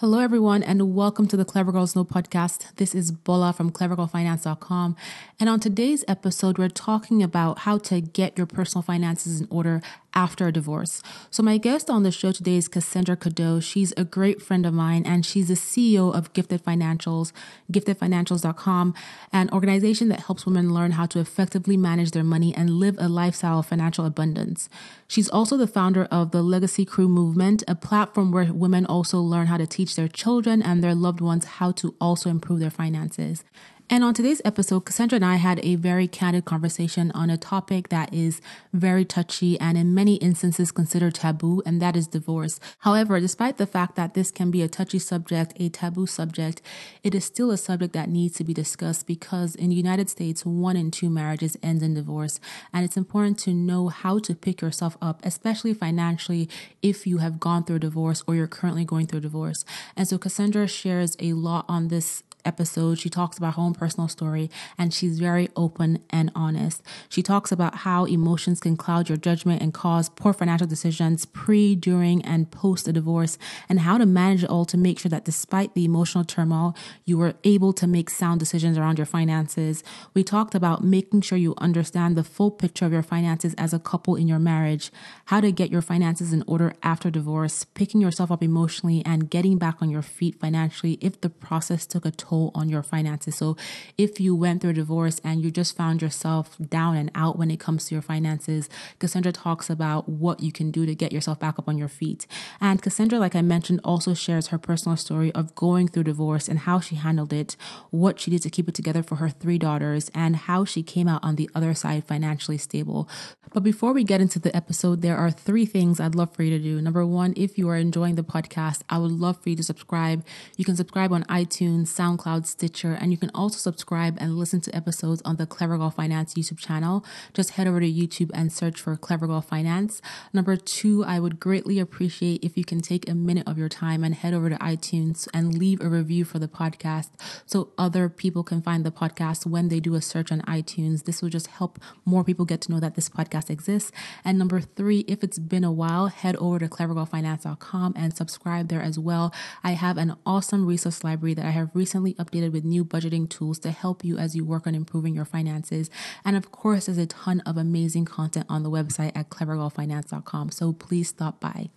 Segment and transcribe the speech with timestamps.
[0.00, 2.72] Hello, everyone, and welcome to the Clever Girls Know podcast.
[2.76, 4.94] This is Bola from clevergirlfinance.com.
[5.40, 9.82] And on today's episode, we're talking about how to get your personal finances in order
[10.14, 11.02] after a divorce.
[11.30, 13.60] So, my guest on the show today is Cassendra Cadeau.
[13.60, 17.32] She's a great friend of mine, and she's the CEO of Gifted Financials,
[17.70, 18.94] giftedfinancials.com,
[19.32, 23.08] an organization that helps women learn how to effectively manage their money and live a
[23.08, 24.68] lifestyle of financial abundance.
[25.06, 29.46] She's also the founder of the Legacy Crew Movement, a platform where women also learn
[29.46, 33.44] how to teach their children and their loved ones how to also improve their finances.
[33.90, 37.88] And on today's episode, Cassendra and I had a very candid conversation on a topic
[37.88, 42.60] that is very touchy and in many instances considered taboo, and that is divorce.
[42.80, 46.60] However, despite the fact that this can be a touchy subject, a taboo subject,
[47.02, 50.44] it is still a subject that needs to be discussed because in the United States,
[50.44, 52.40] one in two marriages ends in divorce.
[52.74, 56.50] And it's important to know how to pick yourself up, especially financially,
[56.82, 59.64] if you have gone through divorce or you're currently going through divorce.
[59.96, 64.08] And so Cassendra shares a lot on this episode, she talks about her own personal
[64.08, 66.82] story and she's very open and honest.
[67.08, 71.76] She talks about how emotions can cloud your judgment and cause poor financial decisions pre,
[71.76, 75.24] during, and post a divorce, and how to manage it all to make sure that
[75.24, 76.74] despite the emotional turmoil,
[77.04, 79.84] you are able to make sound decisions around your finances.
[80.14, 83.78] We talked about making sure you understand the full picture of your finances as a
[83.78, 84.90] couple in your marriage,
[85.26, 89.58] how to get your finances in order after divorce, picking yourself up emotionally, and getting
[89.58, 93.36] back on your feet financially if the process took a toll toll on your finances.
[93.36, 93.56] So
[93.96, 97.50] if you went through a divorce and you just found yourself down and out when
[97.50, 98.68] it comes to your finances,
[99.00, 102.26] Cassendra talks about what you can do to get yourself back up on your feet.
[102.60, 106.60] And Cassendra, like I mentioned, also shares her personal story of going through divorce and
[106.60, 107.56] how she handled it,
[107.90, 111.08] what she did to keep it together for her three daughters, and how she came
[111.08, 113.08] out on the other side financially stable.
[113.52, 116.50] But before we get into the episode, there are three things I'd love for you
[116.50, 116.82] to do.
[116.82, 120.24] Number one, if you are enjoying the podcast, I would love for you to subscribe.
[120.56, 124.76] You can subscribe on iTunes, SoundCloud, Stitcher, and you can also subscribe and listen to
[124.76, 127.04] episodes on the Clever Girl Finance YouTube channel.
[127.32, 130.02] Just head over to YouTube and search for Clever Girl Finance.
[130.32, 134.04] Number two, I would greatly appreciate if you can take a minute of your time
[134.04, 137.10] and head over to iTunes and leave a review for the podcast
[137.46, 141.04] so other people can find the podcast when they do a search on iTunes.
[141.04, 143.92] This will just help more people get to know that this podcast exists.
[144.24, 148.82] And number three, if it's been a while, head over to clevergirlfinance.com and subscribe there
[148.82, 149.32] as well.
[149.62, 153.58] I have an awesome resource library that I have recently updated with new budgeting tools
[153.60, 155.90] to help you as you work on improving your finances.
[156.24, 160.50] And of course, there's a ton of amazing content on the website at clevergirlfinance.com.
[160.50, 161.70] So please stop by.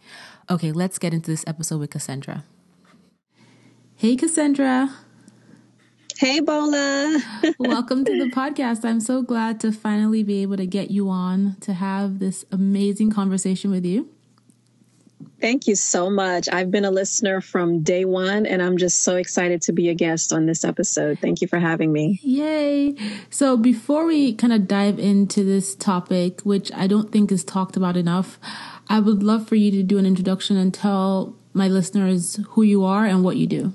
[0.49, 2.43] Okay, let's get into this episode with Cassendra.
[3.95, 4.91] Hey, Cassendra.
[6.17, 7.19] Hey, Bola.
[7.59, 8.85] Welcome to the podcast.
[8.85, 13.09] I'm so glad to finally be able to get you on to have this amazing
[13.09, 14.09] conversation with you.
[15.41, 16.47] Thank you so much.
[16.51, 19.95] I've been a listener from day one, and I'm just so excited to be a
[19.95, 21.17] guest on this episode.
[21.19, 22.19] Thank you for having me.
[22.21, 22.95] Yay.
[23.31, 27.75] So, before we kind of dive into this topic, which I don't think is talked
[27.75, 28.39] about enough,
[28.87, 32.85] I would love for you to do an introduction and tell my listeners who you
[32.85, 33.73] are and what you do.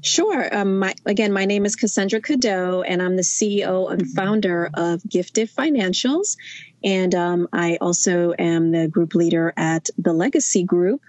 [0.00, 0.52] Sure.
[0.52, 5.00] Um, my, again, my name is Cassendra Cadeau, and I'm the CEO and founder of
[5.08, 6.36] Gifted Financials.
[6.84, 11.02] And um, I also am the group leader at the Legacy Group.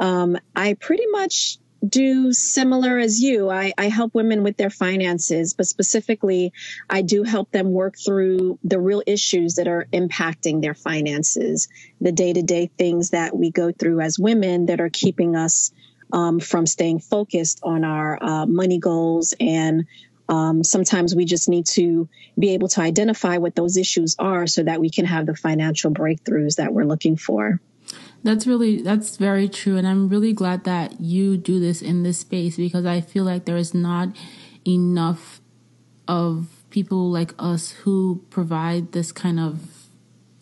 [0.00, 3.50] Um, I pretty much do similar as you.
[3.50, 6.52] I, I, help women with their finances, but specifically,
[6.88, 11.68] I do help them work through the real issues that are impacting their finances,
[12.00, 15.72] the day to day things that we go through as women that are keeping us
[16.12, 19.34] um, from staying focused on our uh, money goals.
[19.38, 19.86] And
[20.28, 22.08] um, sometimes we just need to
[22.38, 25.90] be able to identify what those issues are so that we can have the financial
[25.90, 27.60] breakthroughs that we're looking for.
[28.22, 32.18] That's really that's very true and I'm really glad that you do this in this
[32.18, 34.08] space because I feel like there is not
[34.66, 35.42] enough
[36.08, 39.60] of people like us who provide this kind of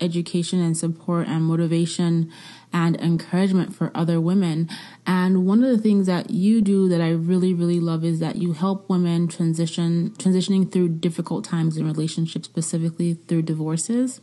[0.00, 2.30] education and support and motivation
[2.72, 4.68] and encouragement for other women.
[5.06, 8.36] And one of the things that you do that I really, really love is that
[8.36, 14.20] you help women transition, transitioning through difficult times in relationships, specifically through divorces.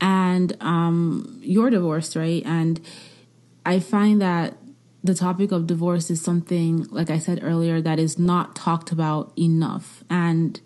[0.00, 2.42] And um, you're divorced, right?
[2.46, 2.80] And
[3.66, 4.56] I find that
[5.02, 9.32] the topic of divorce is something, like I said earlier, that is not talked about
[9.38, 10.02] enough.
[10.10, 10.60] And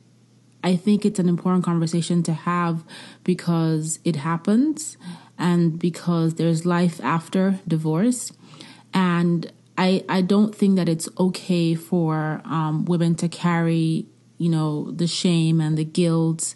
[0.64, 2.84] I think it's an important conversation to have
[3.24, 4.96] because it happens
[5.38, 8.32] and because there's life after divorce.
[8.94, 14.06] And I, I don't think that it's okay for um, women to carry,
[14.38, 16.54] you know, the shame and the guilt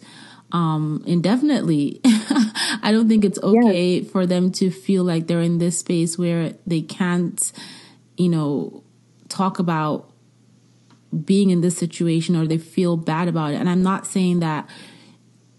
[0.51, 1.99] um, indefinitely.
[2.05, 4.11] I don't think it's okay yes.
[4.11, 7.51] for them to feel like they're in this space where they can't
[8.17, 8.83] you know,
[9.29, 10.11] talk about
[11.23, 13.55] being in this situation or they feel bad about it.
[13.55, 14.67] And I'm not saying that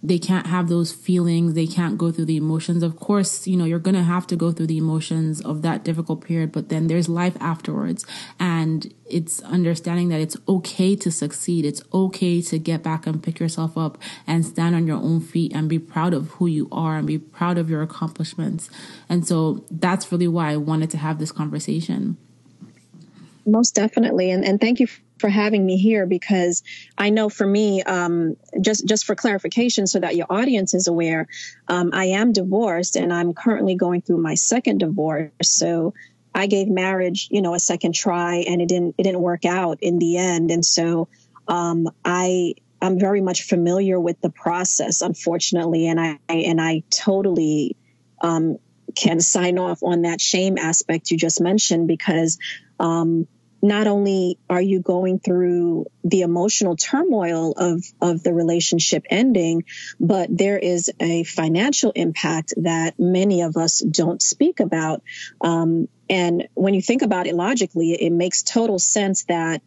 [0.02, 2.82] they can't have those feelings, they can't go through the emotions.
[2.82, 5.84] Of course, you know, you're going to have to go through the emotions of that
[5.84, 8.06] difficult period, but then there's life afterwards.
[8.38, 11.64] And it's understanding that it's okay to succeed.
[11.64, 15.52] It's okay to get back and pick yourself up and stand on your own feet
[15.52, 18.70] and be proud of who you are and be proud of your accomplishments.
[19.08, 22.16] And so that's really why I wanted to have this conversation.
[23.44, 24.30] Most definitely.
[24.30, 24.86] And, and thank you
[25.18, 26.62] for having me here because
[26.96, 31.26] I know for me, um, just just for clarification, so that your audience is aware,
[31.68, 35.30] um, I am divorced and I'm currently going through my second divorce.
[35.42, 35.94] So
[36.34, 39.78] I gave marriage, you know, a second try, and it didn't it didn't work out
[39.82, 40.50] in the end.
[40.50, 41.08] And so
[41.46, 47.76] um, I I'm very much familiar with the process, unfortunately, and I, and I totally
[48.20, 48.58] um,
[48.94, 52.38] can sign off on that shame aspect you just mentioned because
[52.78, 53.26] um,
[53.62, 59.64] not only are you going through the emotional turmoil of, of the relationship ending,
[59.98, 65.02] but there is a financial impact that many of us don't speak about.
[65.40, 69.62] Um, and when you think about it logically, it makes total sense that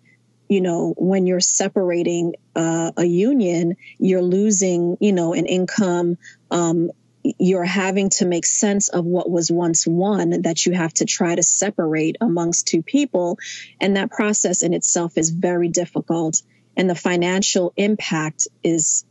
[0.52, 6.18] you know, when you're separating uh, a union, you're losing, you know, an income
[6.52, 6.92] um,
[7.24, 11.36] you're having to make sense of what was once one that you have to try
[11.36, 13.38] to separate amongst two people.
[13.80, 16.42] And that process in itself is very difficult.
[16.76, 19.06] And the financial impact is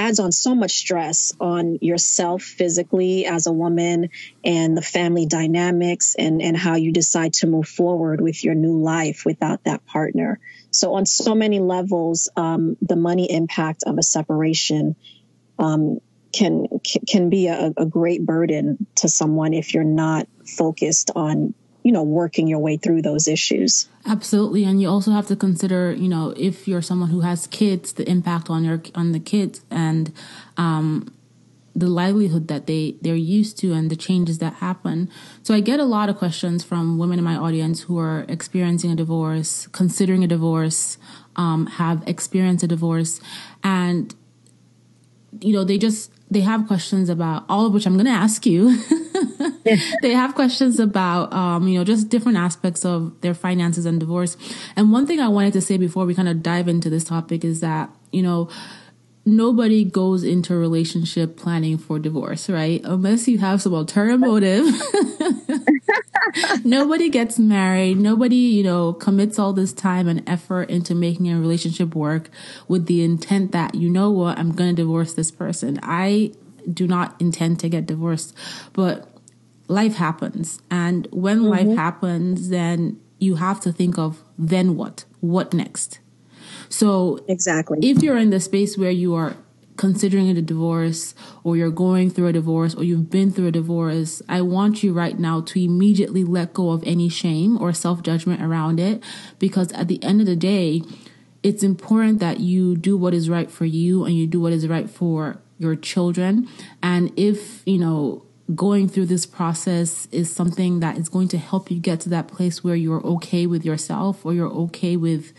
[0.00, 4.08] adds on so much stress on yourself physically as a woman
[4.42, 8.80] and the family dynamics and, and how you decide to move forward with your new
[8.80, 10.40] life without that partner.
[10.70, 14.96] So on so many levels, um, the money impact of a separation
[15.58, 16.00] um,
[16.32, 16.66] can
[17.08, 22.02] can be a, a great burden to someone if you're not focused on you know
[22.02, 23.88] working your way through those issues.
[24.06, 24.64] Absolutely.
[24.64, 28.08] And you also have to consider you know if you're someone who has kids the
[28.08, 30.12] impact on your on the kids and
[30.56, 31.12] um
[31.74, 35.08] the livelihood that they they're used to and the changes that happen.
[35.42, 38.90] So i get a lot of questions from women in my audience who are experiencing
[38.90, 40.98] a divorce considering a divorce
[41.36, 43.20] um, have experienced a divorce.
[43.64, 44.14] And
[45.40, 48.46] you know they just they have questions about all of which I'm going to ask
[48.46, 48.76] you.
[50.02, 54.36] they have questions about, um, you know, just different aspects of their finances and divorce.
[54.76, 57.44] And one thing I wanted to say before we kind of dive into this topic
[57.44, 58.48] is that, you know,
[59.30, 62.80] nobody goes into a relationship planning for divorce, right?
[62.84, 64.66] Unless you have some ulterior motive.
[66.64, 67.98] nobody gets married.
[67.98, 72.28] Nobody, you know, commits all this time and effort into making a relationship work
[72.68, 75.78] with the intent that, you know what, I'm going to divorce this person.
[75.82, 76.32] I
[76.72, 78.34] do not intend to get divorced,
[78.72, 79.08] but
[79.68, 80.60] life happens.
[80.70, 81.68] And when mm-hmm.
[81.68, 85.04] life happens, then you have to think of then what?
[85.20, 86.00] What next?
[86.70, 89.36] So exactly, if you're in the space where you are
[89.76, 94.22] considering a divorce or you're going through a divorce or you've been through a divorce,
[94.28, 98.42] I want you right now to immediately let go of any shame or self judgment
[98.42, 99.02] around it
[99.38, 100.82] because at the end of the day,
[101.42, 104.68] it's important that you do what is right for you and you do what is
[104.68, 106.48] right for your children.
[106.82, 108.24] And if, you know,
[108.54, 112.28] going through this process is something that is going to help you get to that
[112.28, 115.32] place where you're okay with yourself or you're okay with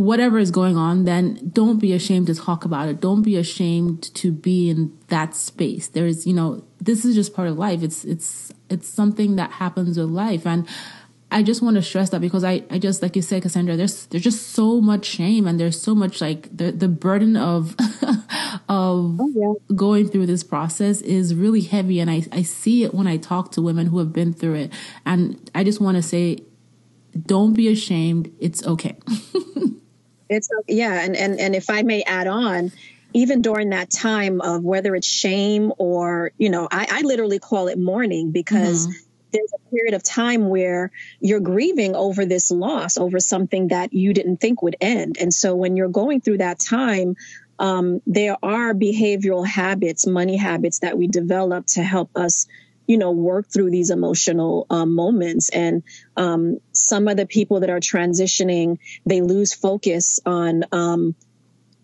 [0.00, 3.00] whatever is going on, then don't be ashamed to talk about it.
[3.00, 5.88] Don't be ashamed to be in that space.
[5.88, 7.82] There's, you know, this is just part of life.
[7.82, 10.46] It's, it's, it's something that happens with life.
[10.46, 10.66] And
[11.30, 14.06] I just want to stress that because I, I just, like you said, Cassendra, there's,
[14.06, 17.76] there's just so much shame and there's so much like the, the burden of,
[18.68, 19.74] of oh, yeah.
[19.76, 22.00] going through this process is really heavy.
[22.00, 24.72] And I, I see it when I talk to women who have been through it.
[25.04, 26.38] And I just want to say,
[27.26, 28.32] don't be ashamed.
[28.40, 28.96] It's okay.
[30.30, 32.70] It's yeah, and and and if I may add on,
[33.12, 37.68] even during that time of whether it's shame or you know, I, I literally call
[37.68, 38.86] it mourning because.
[38.86, 39.06] Mm-hmm.
[39.32, 44.12] There's a period of time where you're grieving over this loss, over something that you
[44.12, 45.18] didn't think would end.
[45.20, 47.14] And so when you're going through that time,
[47.60, 52.48] um, there are behavioral habits, money habits that we develop to help us
[52.90, 55.48] you know, work through these emotional um, moments.
[55.50, 55.84] And
[56.16, 61.14] um, some of the people that are transitioning, they lose focus on, um,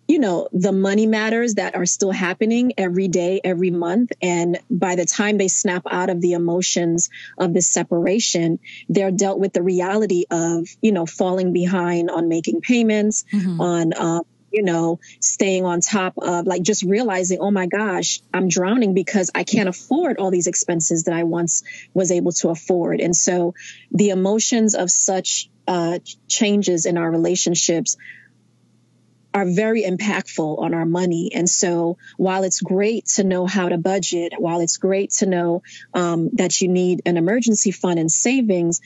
[0.09, 4.11] you know, the money matters that are still happening every day, every month.
[4.21, 7.09] And by the time they snap out of the emotions
[7.39, 8.59] of this separation,
[8.89, 13.61] they're dealt with the reality of, you know, falling behind on making payments, mm-hmm.
[13.61, 14.23] on, uh,
[14.53, 19.31] you know, staying on top of like just realizing, oh my gosh, I'm drowning because
[19.35, 21.63] I can't afford all these expenses that I once
[21.95, 23.01] was able to afford.
[23.01, 23.55] And so
[23.91, 25.99] the emotions of such uh,
[26.29, 27.97] changes in our relationships
[29.35, 31.31] are very impactful on our money.
[31.35, 35.63] And so while it's great to know how to budget, while it's great to know
[35.93, 38.81] um, that you need an emergency fund and savings,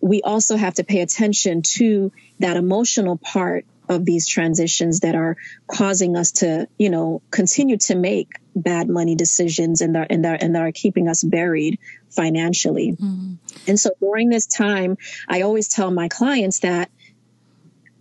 [0.00, 5.36] we also have to pay attention to that emotional part of these transitions that are
[5.66, 10.42] causing us to, you know, continue to make bad money decisions and that, and that,
[10.42, 12.92] and that are keeping us buried financially.
[12.92, 13.34] Mm-hmm.
[13.66, 14.96] And so during this time,
[15.28, 16.90] I always tell my clients that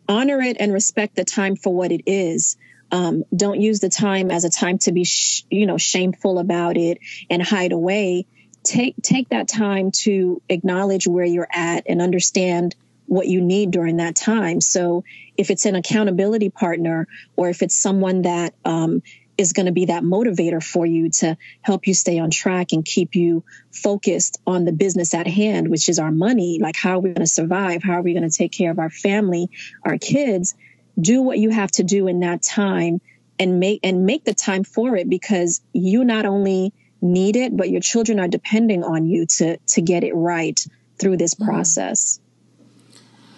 [0.07, 2.57] honor it and respect the time for what it is.
[2.91, 6.77] Um, don't use the time as a time to be, sh- you know, shameful about
[6.77, 6.99] it
[7.29, 8.27] and hide away.
[8.63, 12.75] Take take that time to acknowledge where you're at and understand
[13.05, 14.61] what you need during that time.
[14.61, 15.03] So
[15.37, 19.01] if it's an accountability partner or if it's someone that um,
[19.37, 22.85] is going to be that motivator for you to help you stay on track and
[22.85, 26.59] keep you focused on the business at hand, which is our money.
[26.61, 27.83] Like, how are we going to survive?
[27.83, 29.49] How are we going to take care of our family,
[29.83, 30.55] our kids?
[30.99, 33.01] Do what you have to do in that time
[33.39, 37.69] and make, and make the time for it because you not only need it, but
[37.69, 40.63] your children are depending on you to, to get it right
[40.99, 41.45] through this mm-hmm.
[41.45, 42.19] process.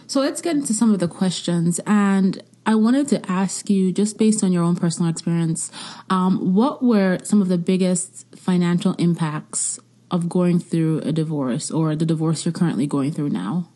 [0.07, 1.79] So let's get into some of the questions.
[1.85, 5.71] And I wanted to ask you, just based on your own personal experience,
[6.09, 9.79] um, what were some of the biggest financial impacts
[10.11, 13.69] of going through a divorce or the divorce you're currently going through now?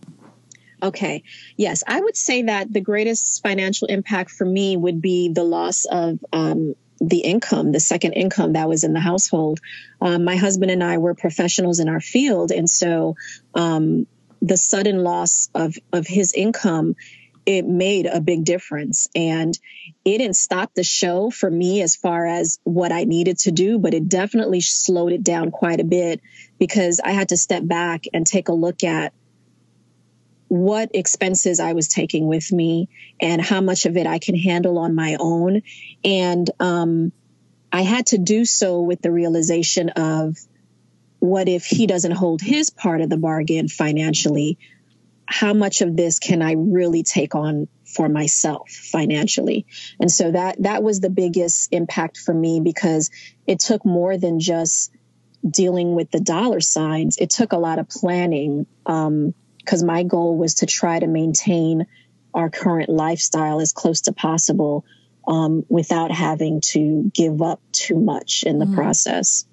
[0.81, 1.24] Okay.
[1.57, 5.86] Yes, I would say that the greatest financial impact for me would be the loss
[5.86, 9.59] of um, the income, the second income that was in the household.
[10.01, 13.15] Um, my husband and I were professionals in our field, and so
[13.53, 14.07] um,
[14.41, 16.96] the sudden loss of of his income
[17.50, 19.10] it made a big difference.
[19.15, 19.58] And
[20.05, 23.79] it didn't stop the show for me as far as what I needed to do,
[23.79, 26.22] but it definitely slowed it down quite a bit
[26.60, 29.13] because I had to step back and take a look at
[30.48, 32.88] what expenses I was taking with me
[33.19, 35.63] and how much of it I can handle on my own.
[36.03, 37.12] And um,
[37.72, 40.38] I had to do so with the realization of
[41.19, 44.57] what if he doesn't hold his part of the bargain financially?
[45.29, 49.67] how much of this can I really take on for myself financially?
[49.99, 53.11] And so that, that was the biggest impact for me because
[53.45, 54.91] it took more than just
[55.47, 57.17] dealing with the dollar signs.
[57.17, 58.65] It took a lot of planning.
[58.88, 59.35] Um,
[59.65, 61.85] cause my goal was to try to maintain
[62.33, 64.83] our current lifestyle as close to possible,
[65.27, 68.73] um, without having to give up too much in the mm.
[68.73, 69.45] process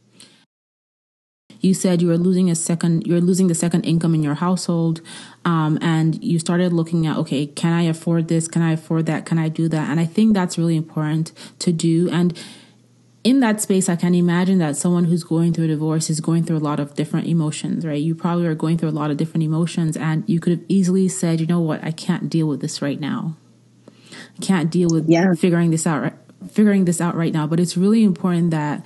[1.60, 5.00] you said you were losing a second you're losing the second income in your household
[5.44, 8.48] um, and you started looking at okay can i afford this?
[8.48, 9.26] Can i afford that?
[9.26, 9.90] Can i do that?
[9.90, 12.08] And i think that's really important to do.
[12.10, 12.38] And
[13.24, 16.44] in that space i can imagine that someone who's going through a divorce is going
[16.44, 18.00] through a lot of different emotions right?
[18.00, 21.08] You probably are going through a lot of different emotions and you could have easily
[21.08, 21.82] said you know what?
[21.82, 23.36] I can't deal with this right now.
[23.88, 25.32] I can't deal with yeah.
[25.34, 26.12] figuring this out
[26.50, 27.46] figuring this out right now.
[27.46, 28.84] But it's really important that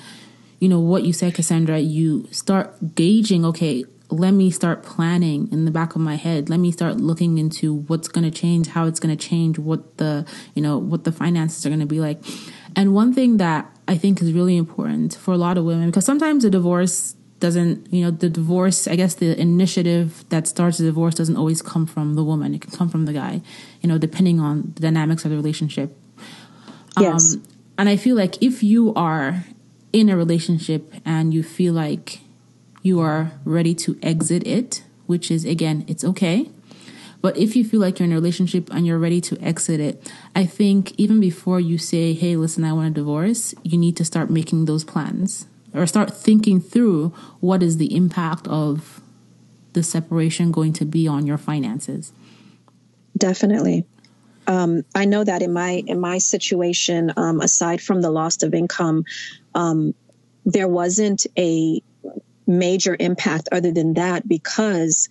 [0.61, 5.65] you know, what you said, Cassendra, you start gauging, okay, let me start planning in
[5.65, 6.51] the back of my head.
[6.51, 9.97] Let me start looking into what's going to change, how it's going to change, what
[9.99, 12.23] the, you know, what the finances are going to be like.
[12.77, 16.05] And one thing that I think is really important for a lot of women, because
[16.05, 20.85] sometimes a divorce doesn't, you know, the divorce, I guess the initiative that starts a
[20.85, 22.55] divorce doesn't always come from the woman.
[22.55, 23.41] It can come from the guy,
[23.81, 25.97] you know, depending on the dynamics of the relationship.
[26.99, 27.35] Yes.
[27.35, 27.43] Um,
[27.79, 29.45] and I feel like if you are
[29.93, 32.21] in a relationship and you feel like
[32.83, 36.51] you are ready to exit it, which is again, it's okay.
[37.23, 40.11] But if you feel like you're in a relationship and you're ready to exit it,
[40.35, 44.05] I think even before you say, hey, listen, I want a divorce, you need to
[44.05, 47.09] start making those plans or start thinking through
[47.41, 49.03] what is the impact of
[49.75, 52.13] the separation going to be on your finances.
[53.17, 53.85] Definitely
[54.51, 58.53] um, I know that in my in my situation, um, aside from the loss of
[58.53, 59.05] income,
[59.55, 59.95] um,
[60.45, 61.83] there wasn't a
[62.47, 65.09] major impact other than that because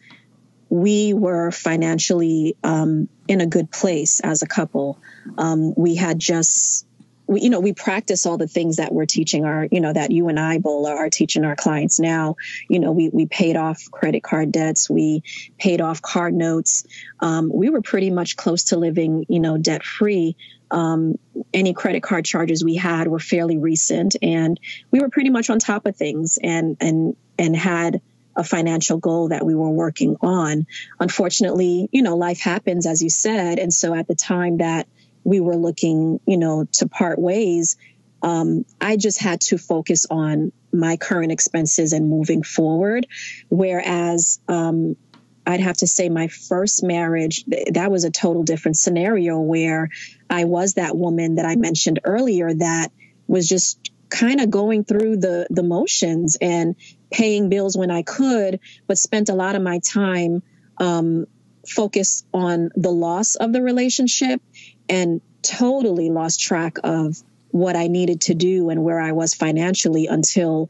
[0.70, 5.00] we were financially um, in a good place as a couple.
[5.38, 6.86] Um, we had just
[7.30, 10.10] we, you know, we practice all the things that we're teaching our, you know, that
[10.10, 12.38] you and I, Bola, are teaching our clients now.
[12.68, 14.90] You know, we, we paid off credit card debts.
[14.90, 15.22] We
[15.60, 16.88] paid off card notes.
[17.20, 20.38] Um, we were pretty much close to living, you know, debt free.
[20.72, 21.18] Um,
[21.54, 24.60] any credit card charges we had were fairly recent and
[24.92, 28.02] we were pretty much on top of things and, and, and had
[28.36, 30.66] a financial goal that we were working on.
[31.00, 33.60] Unfortunately, you know, life happens, as you said.
[33.60, 34.88] And so at the time that
[35.24, 37.76] we were looking, you know, to part ways,
[38.22, 43.08] um, I just had to focus on my current expenses and moving forward.
[43.50, 44.96] Whereas um,
[45.46, 49.90] I'd have to say my first marriage, that was a total different scenario where
[50.30, 52.92] I was that woman that I mentioned earlier that
[53.28, 56.76] was just kind of going through the the motions and
[57.12, 60.44] paying bills when I could, but spent a lot of my time
[60.78, 61.26] um,
[61.68, 64.42] focused on the loss of the relationship
[64.88, 67.22] and totally lost track of
[67.52, 70.70] what I needed to do and where I was financially until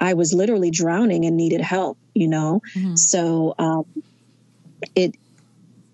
[0.00, 2.62] I was literally drowning and needed help, you know?
[2.74, 2.96] Mm-hmm.
[2.96, 3.84] So, um,
[4.94, 5.14] it,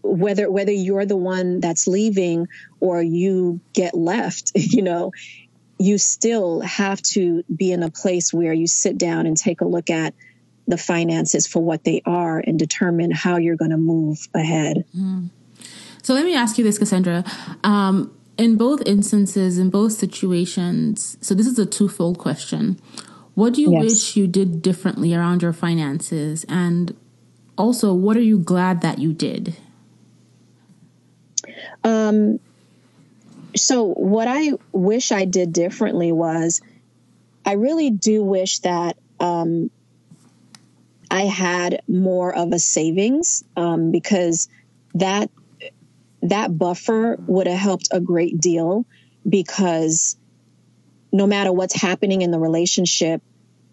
[0.06, 2.48] whether, whether you're the one that's leaving
[2.80, 5.12] or you get left, you know,
[5.78, 9.66] you still have to be in a place where you sit down and take a
[9.66, 10.14] look at
[10.66, 14.84] the finances for what they are and determine how you're going to move ahead.
[14.96, 15.30] Mm.
[16.02, 17.26] So let me ask you this, Cassendra.
[17.64, 22.78] Um, in both instances, in both situations, so this is a twofold question.
[23.34, 23.82] What do you yes.
[23.82, 26.44] wish you did differently around your finances?
[26.48, 26.96] And
[27.58, 29.56] also, what are you glad that you did?
[31.84, 32.40] Um,
[33.54, 36.60] so, what I wish I did differently was
[37.44, 39.70] I really do wish that um,
[41.10, 44.48] I had more of a savings um, because
[44.94, 45.30] that
[46.22, 48.84] that buffer would have helped a great deal
[49.28, 50.16] because
[51.12, 53.22] no matter what's happening in the relationship,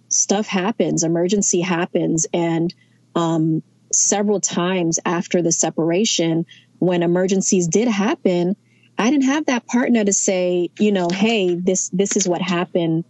[0.10, 2.28] stuff happens, emergency happens.
[2.32, 2.74] And
[3.16, 6.46] um, several times after the separation,
[6.84, 8.56] when emergencies did happen,
[8.98, 13.06] I didn't have that partner to say, you know, hey, this this is what happened.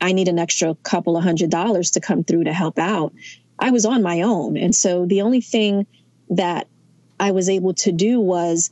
[0.00, 3.12] I need an extra couple of hundred dollars to come through to help out.
[3.58, 4.56] I was on my own.
[4.56, 5.86] And so the only thing
[6.30, 6.68] that
[7.20, 8.70] I was able to do was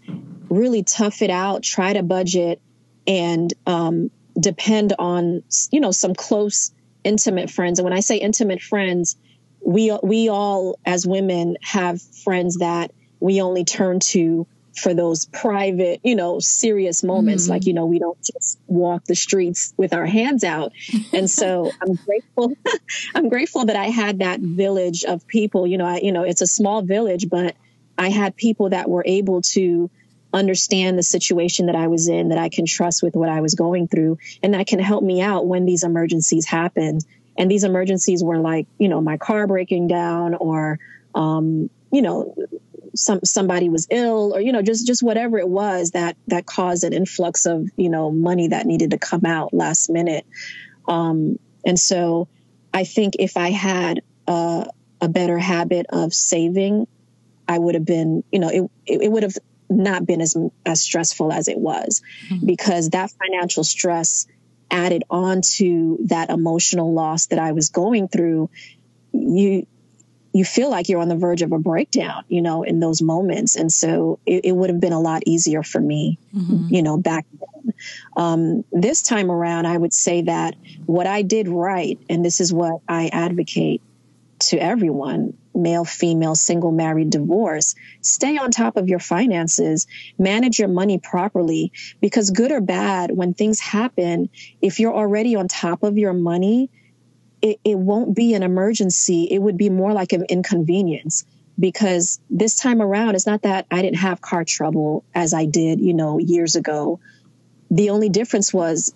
[0.48, 2.60] really tough it out, try to budget,
[3.06, 6.72] and um, depend on you know some close,
[7.04, 7.78] intimate friends.
[7.78, 9.16] And when I say intimate friends,
[9.60, 14.46] we we all as women have friends that we only turn to
[14.76, 17.44] for those private, you know, serious moments.
[17.44, 17.52] Mm-hmm.
[17.52, 20.72] Like, you know, we don't just walk the streets with our hands out.
[21.12, 22.52] And so I'm grateful.
[23.14, 25.66] I'm grateful that I had that village of people.
[25.66, 27.56] You know, I, you know, it's a small village, but
[27.96, 29.90] I had people that were able to
[30.32, 33.54] understand the situation that I was in, that I can trust with what I was
[33.54, 36.98] going through, and that can help me out when these emergencies happen.
[37.38, 40.78] And these emergencies were like, you know, my car breaking down or,
[41.14, 42.34] um, you know,
[42.96, 46.84] some somebody was ill or you know just just whatever it was that that caused
[46.84, 50.26] an influx of you know money that needed to come out last minute
[50.88, 52.28] um, and so
[52.74, 54.66] i think if i had a,
[55.00, 56.86] a better habit of saving
[57.48, 59.36] I would have been, you know, it, it would have
[59.68, 62.46] not been as, as stressful as it was mm-hmm.
[62.46, 64.26] because that financial stress
[64.70, 68.50] added on to that emotional loss that I was going through.
[69.12, 69.66] You,
[70.36, 73.56] you feel like you're on the verge of a breakdown, you know, in those moments.
[73.56, 76.66] And so it, it would have been a lot easier for me, mm-hmm.
[76.68, 77.74] you know, back then.
[78.18, 82.52] Um, this time around, I would say that what I did right, and this is
[82.52, 83.80] what I advocate
[84.40, 87.74] to everyone male, female, single, married, divorce.
[88.02, 89.86] Stay on top of your finances,
[90.18, 91.72] manage your money properly
[92.02, 94.28] because good or bad, when things happen,
[94.60, 96.68] if you're already on top of your money,
[97.46, 99.28] it, it won't be an emergency.
[99.30, 101.24] It would be more like an inconvenience
[101.58, 105.80] because this time around, it's not that I didn't have car trouble as I did,
[105.80, 106.98] you know, years ago.
[107.70, 108.92] The only difference was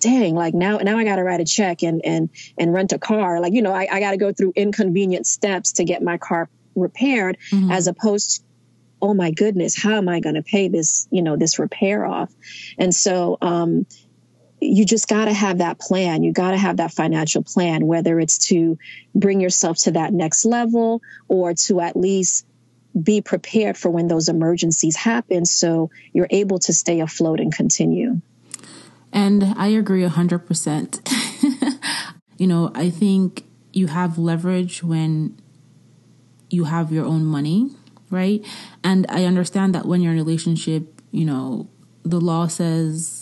[0.00, 2.28] dang, like now, now I got to write a check and, and,
[2.58, 3.40] and rent a car.
[3.40, 6.50] Like, you know, I, I got to go through inconvenient steps to get my car
[6.74, 7.70] repaired mm-hmm.
[7.70, 8.42] as opposed to,
[9.00, 12.30] oh my goodness, how am I going to pay this, you know, this repair off?
[12.78, 13.86] And so, um,
[14.60, 16.22] you just got to have that plan.
[16.22, 18.78] You got to have that financial plan, whether it's to
[19.14, 22.46] bring yourself to that next level or to at least
[23.00, 28.20] be prepared for when those emergencies happen so you're able to stay afloat and continue.
[29.12, 31.78] And I agree 100%.
[32.38, 35.38] you know, I think you have leverage when
[36.48, 37.70] you have your own money,
[38.10, 38.44] right?
[38.82, 41.68] And I understand that when you're in a relationship, you know,
[42.02, 43.15] the law says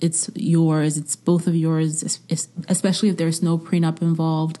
[0.00, 2.20] it's yours, it's both of yours,
[2.68, 4.58] especially if there's no prenup involved.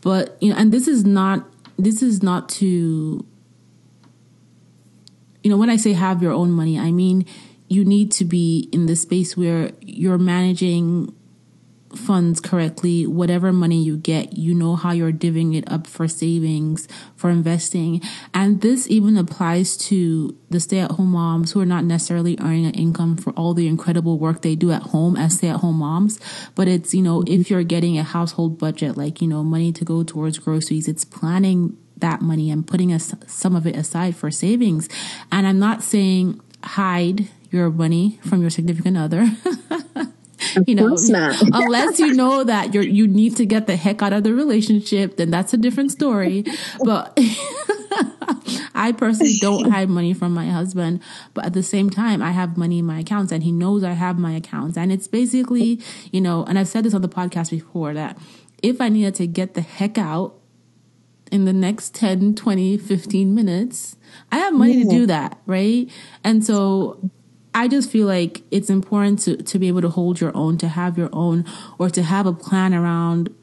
[0.00, 1.46] But, you know, and this is not,
[1.78, 3.26] this is not to,
[5.42, 7.26] you know, when I say have your own money, I mean,
[7.68, 11.14] you need to be in the space where you're managing
[11.94, 16.88] funds correctly, whatever money you get, you know how you're divvying it up for savings,
[17.14, 18.00] for investing.
[18.34, 22.66] And this even applies to the stay at home moms who are not necessarily earning
[22.66, 25.76] an income for all the incredible work they do at home as stay at home
[25.76, 26.20] moms.
[26.54, 29.84] But it's, you know, if you're getting a household budget, like, you know, money to
[29.84, 34.30] go towards groceries, it's planning that money and putting a, some of it aside for
[34.30, 34.88] savings.
[35.32, 39.28] And I'm not saying hide your money from your significant other.
[40.66, 40.96] you know,
[41.52, 45.16] unless you know that you're you need to get the heck out of the relationship,
[45.16, 46.44] then that's a different story.
[46.84, 47.18] But
[48.74, 51.00] I personally don't hide money from my husband,
[51.34, 53.92] but at the same time, I have money in my accounts and he knows I
[53.92, 54.76] have my accounts.
[54.76, 55.80] And it's basically,
[56.12, 58.18] you know, and I've said this on the podcast before that
[58.62, 60.34] if I needed to get the heck out
[61.32, 63.96] in the next 10, 20, 15 minutes,
[64.30, 64.84] I have money yeah.
[64.84, 65.90] to do that, right?
[66.22, 67.10] And so
[67.56, 70.68] I just feel like it's important to, to be able to hold your own, to
[70.68, 71.46] have your own,
[71.78, 73.34] or to have a plan around,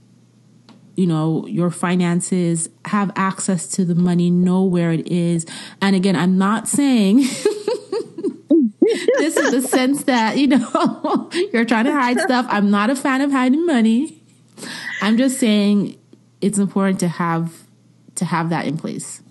[0.96, 5.48] you know, your finances, have access to the money, know where it is.
[5.82, 7.18] And again, I'm not saying
[9.18, 12.46] this is the sense that, you know, you're trying to hide stuff.
[12.50, 14.22] I'm not a fan of hiding money.
[15.02, 16.00] I'm just saying
[16.40, 17.64] it's important to have
[18.14, 19.23] to have that in place.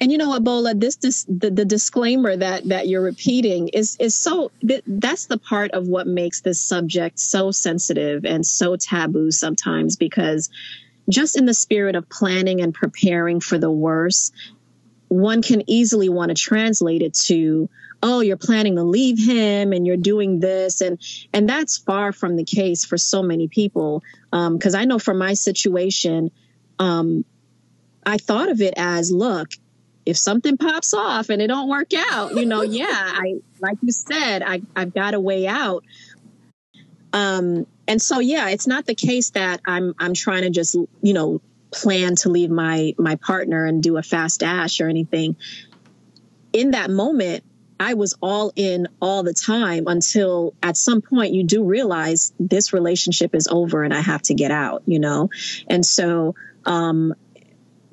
[0.00, 3.96] And you know what, Bola, this, this the, the disclaimer that that you're repeating is
[4.00, 4.50] is so
[4.86, 10.48] that's the part of what makes this subject so sensitive and so taboo sometimes because
[11.10, 14.32] just in the spirit of planning and preparing for the worst,
[15.08, 17.68] one can easily want to translate it to
[18.02, 20.80] oh you're planning to leave him and you're doing this.
[20.80, 20.98] And
[21.34, 24.02] and that's far from the case for so many people.
[24.30, 26.30] Because um, i know for my situation
[26.78, 27.22] um,
[28.06, 29.50] i thought of it as look
[30.06, 33.92] if something pops off and it don't work out, you know, yeah, I like you
[33.92, 35.84] said, I I've got a way out.
[37.12, 41.12] Um, and so yeah, it's not the case that I'm I'm trying to just you
[41.12, 41.40] know
[41.72, 45.36] plan to leave my my partner and do a fast dash or anything.
[46.52, 47.44] In that moment,
[47.80, 52.74] I was all in all the time until at some point you do realize this
[52.74, 55.30] relationship is over and I have to get out, you know?
[55.66, 56.34] And so,
[56.66, 57.14] um,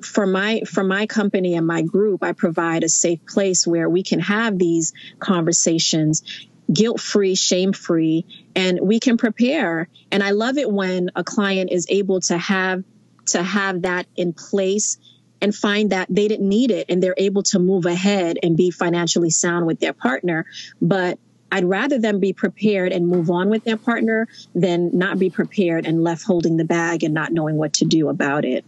[0.02, 4.02] for my for my company and my group i provide a safe place where we
[4.02, 6.22] can have these conversations
[6.72, 11.70] guilt free shame free and we can prepare and i love it when a client
[11.72, 12.84] is able to have
[13.26, 14.98] to have that in place
[15.40, 18.70] and find that they didn't need it and they're able to move ahead and be
[18.70, 20.46] financially sound with their partner
[20.80, 21.18] but
[21.50, 25.86] I'd rather them be prepared and move on with their partner than not be prepared
[25.86, 28.64] and left holding the bag and not knowing what to do about it.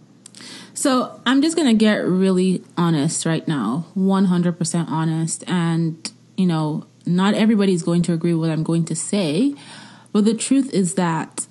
[0.75, 5.45] So I'm just going to get really honest right now, 100% honest.
[5.47, 9.55] And, you know, not everybody's going to agree with what I'm going to say.
[10.13, 11.47] But the truth is that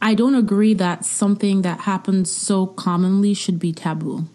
[0.00, 4.28] I don't agree that something that happens so commonly should be taboo.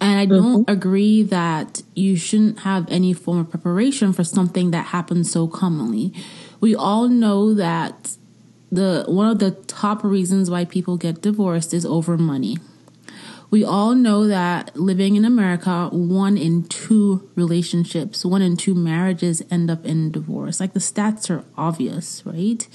[0.00, 0.70] And I don't mm-hmm.
[0.70, 6.12] agree that you shouldn't have any form of preparation for something that happens so commonly.
[6.60, 8.16] We all know that
[8.72, 12.58] the one of the top reasons why people get divorced is over money.
[13.52, 19.42] We all know that living in America, one in two relationships, one in two marriages
[19.50, 20.58] end up in divorce.
[20.58, 22.66] Like the stats are obvious, right?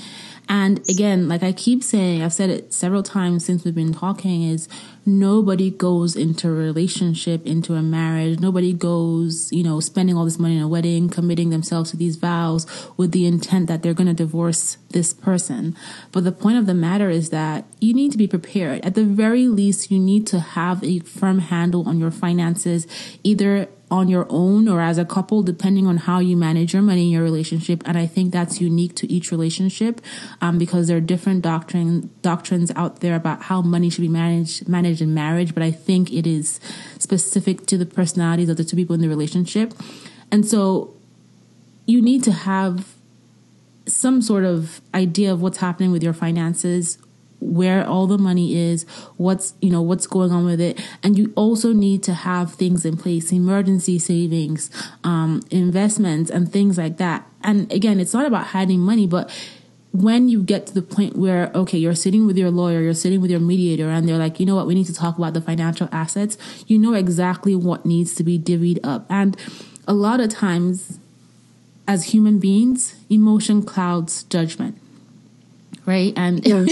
[0.48, 4.44] And again, like I keep saying, I've said it several times since we've been talking,
[4.44, 4.70] is
[5.08, 8.39] nobody goes into a relationship, into a marriage.
[8.39, 12.17] Nobody goes, you know, spending all this money in a wedding, committing themselves to these
[12.17, 12.67] vows
[12.98, 15.76] with the intent that they're going to divorce this person.
[16.12, 18.86] But the point of the matter is that you need to be prepared.
[18.86, 22.86] At the very least, you need to have a firm handle on your finances,
[23.24, 27.04] either on your own or as a couple, depending on how you manage your money
[27.04, 27.82] in your relationship.
[27.86, 30.02] And I think that's unique to each relationship
[30.41, 34.67] um, because there are different doctrine, doctrines out there about how money should be managed
[34.67, 35.54] managed in marriage.
[35.54, 36.60] But I think it is
[37.00, 39.74] specific to the personalities of the two people in the relationship.
[40.32, 40.94] And so
[41.86, 42.94] you need to have
[43.86, 46.98] some sort of idea of what's happening with your finances
[47.40, 48.84] where all the money is,
[49.18, 50.84] what's, you know, what's going on with it.
[51.04, 54.72] And you also need to have things in place, emergency savings,
[55.04, 57.28] um, investments and things like that.
[57.44, 59.30] And again, it's not about hiding money, but
[59.91, 63.21] when you get to the point where, okay, you're sitting with your lawyer, you're sitting
[63.21, 65.41] with your mediator, and they're like, you know what, we need to talk about the
[65.41, 69.06] financial assets, you know exactly what needs to be divvied up.
[69.10, 69.38] And
[69.88, 71.00] a lot of times,
[71.88, 74.78] as human beings, emotion clouds judgment
[75.88, 76.12] right?
[76.17, 76.65] And yeah.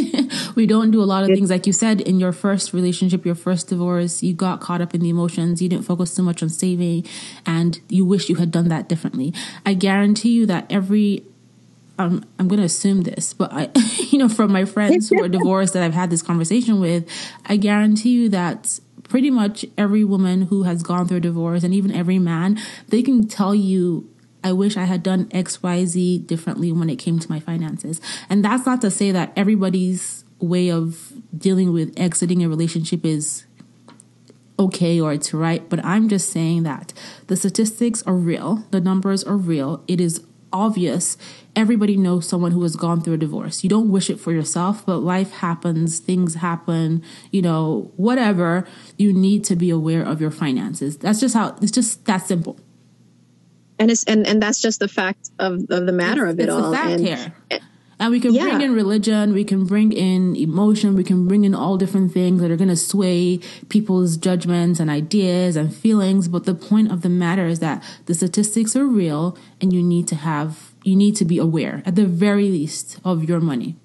[0.55, 3.33] we don't do a lot of things like you said in your first relationship, your
[3.33, 6.49] first divorce, you got caught up in the emotions, you didn't focus so much on
[6.49, 7.05] saving,
[7.45, 9.33] and you wish you had done that differently.
[9.65, 11.23] I guarantee you that every
[11.97, 13.69] Um, I'm I'm going to assume this, but I,
[14.09, 17.09] you know, from my friends who are divorced that I've had this conversation with,
[17.45, 21.73] I guarantee you that pretty much every woman who has gone through a divorce and
[21.73, 24.09] even every man, they can tell you
[24.43, 27.99] I wish I had done XYZ differently when it came to my finances.
[28.29, 33.45] And that's not to say that everybody's way of dealing with exiting a relationship is
[34.59, 36.93] okay or it's right, but I'm just saying that
[37.25, 39.83] the statistics are real, the numbers are real.
[39.87, 40.23] It is
[40.55, 41.17] obvious.
[41.55, 43.63] Everybody knows someone who has gone through a divorce.
[43.63, 48.67] You don't wish it for yourself, but life happens, things happen, you know, whatever.
[48.97, 50.97] You need to be aware of your finances.
[50.97, 52.57] That's just how it's just that simple.
[53.77, 56.49] And it's and, and that's just the fact of, of the matter it's, of it
[56.49, 56.73] all.
[56.73, 57.33] and, here.
[57.99, 58.43] And we can yeah.
[58.43, 62.41] bring in religion, we can bring in emotion, we can bring in all different things
[62.41, 66.27] that are going to sway people's judgments and ideas and feelings.
[66.27, 70.07] But the point of the matter is that the statistics are real and you need
[70.09, 73.77] to have, you need to be aware at the very least of your money.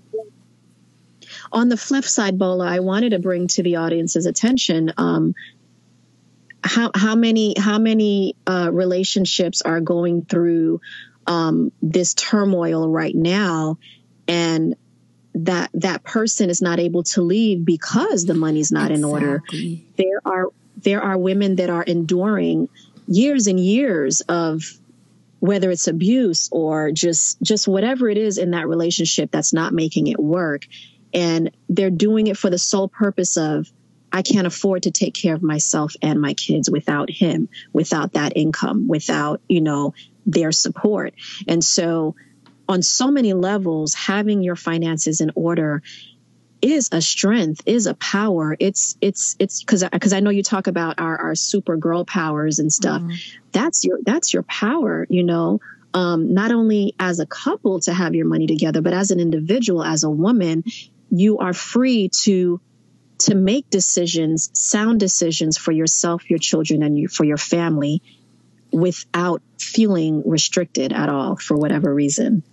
[1.52, 5.34] On the flip side, Bola, I wanted to bring to the audience's attention um,
[6.62, 10.80] how how many how many uh, relationships are going through
[11.26, 13.78] um, this turmoil right now
[14.30, 14.76] and
[15.34, 18.96] that that person is not able to leave because the money's not exactly.
[18.96, 19.42] in order
[19.96, 20.46] there are
[20.78, 22.68] there are women that are enduring
[23.06, 24.62] years and years of
[25.40, 30.06] whether it's abuse or just just whatever it is in that relationship that's not making
[30.06, 30.66] it work
[31.12, 33.70] and they're doing it for the sole purpose of
[34.12, 38.32] I can't afford to take care of myself and my kids without him, without that
[38.34, 39.94] income, without, you know,
[40.26, 41.14] their support.
[41.46, 42.16] And so
[42.70, 45.82] on so many levels, having your finances in order
[46.62, 48.56] is a strength, is a power.
[48.60, 52.60] It's it's it's because because I know you talk about our our super girl powers
[52.60, 53.02] and stuff.
[53.02, 53.38] Mm-hmm.
[53.52, 55.60] That's your that's your power, you know.
[55.92, 59.82] Um, not only as a couple to have your money together, but as an individual,
[59.82, 60.62] as a woman,
[61.10, 62.60] you are free to
[63.18, 68.00] to make decisions, sound decisions for yourself, your children, and you, for your family,
[68.72, 72.44] without feeling restricted at all for whatever reason.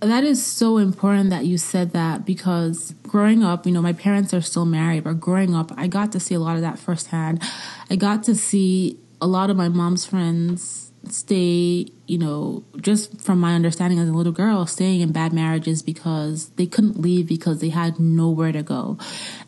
[0.00, 4.32] That is so important that you said that because growing up, you know, my parents
[4.32, 7.42] are still married, but growing up, I got to see a lot of that firsthand.
[7.90, 13.40] I got to see a lot of my mom's friends stay, you know, just from
[13.40, 17.60] my understanding as a little girl, staying in bad marriages because they couldn't leave because
[17.60, 18.98] they had nowhere to go.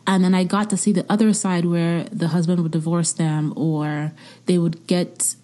[0.05, 3.53] And then I got to see the other side where the husband would divorce them
[3.55, 4.11] or
[4.47, 5.35] they would get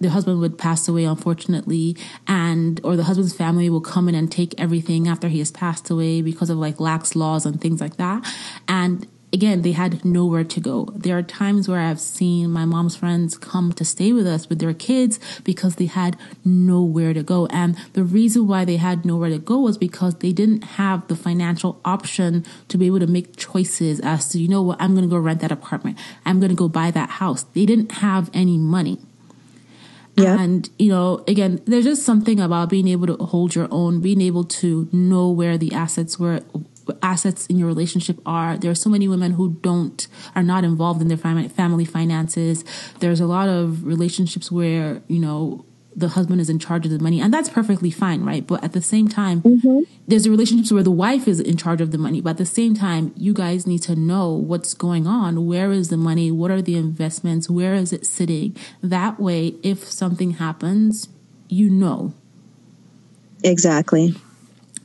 [0.00, 4.30] the husband would pass away unfortunately and or the husband's family will come in and
[4.30, 7.96] take everything after he has passed away because of like lax laws and things like
[7.96, 8.24] that.
[8.66, 10.88] And again they had nowhere to go.
[10.94, 14.58] There are times where i've seen my mom's friends come to stay with us with
[14.58, 17.46] their kids because they had nowhere to go.
[17.46, 21.16] And the reason why they had nowhere to go was because they didn't have the
[21.16, 24.80] financial option to be able to make choices as to you know what?
[24.80, 25.98] I'm going to go rent that apartment.
[26.26, 27.44] I'm going to go buy that house.
[27.54, 28.98] They didn't have any money
[30.16, 30.40] yeah.
[30.40, 34.20] And, you know, again, there's just something about being able to hold your own, being
[34.20, 36.42] able to know where the assets were
[37.02, 38.58] assets in your relationship are.
[38.58, 42.64] There are so many women who don't are not involved in their family finances.
[43.00, 45.64] There's a lot of relationships where, you know,
[45.96, 48.46] the husband is in charge of the money and that's perfectly fine right?
[48.46, 49.80] But at the same time mm-hmm.
[50.06, 52.74] there's relationships where the wife is in charge of the money but at the same
[52.74, 55.46] time you guys need to know what's going on.
[55.46, 56.30] Where is the money?
[56.30, 57.48] What are the investments?
[57.48, 58.56] Where is it sitting?
[58.82, 61.08] That way if something happens
[61.48, 62.12] you know.
[63.42, 64.14] Exactly.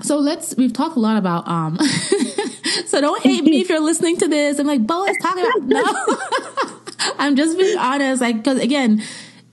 [0.01, 1.77] So let's we've talked a lot about um
[2.85, 4.59] so don't hate me if you're listening to this.
[4.59, 5.83] I'm like bo is talking about no.
[7.17, 9.01] I'm just being honest like because again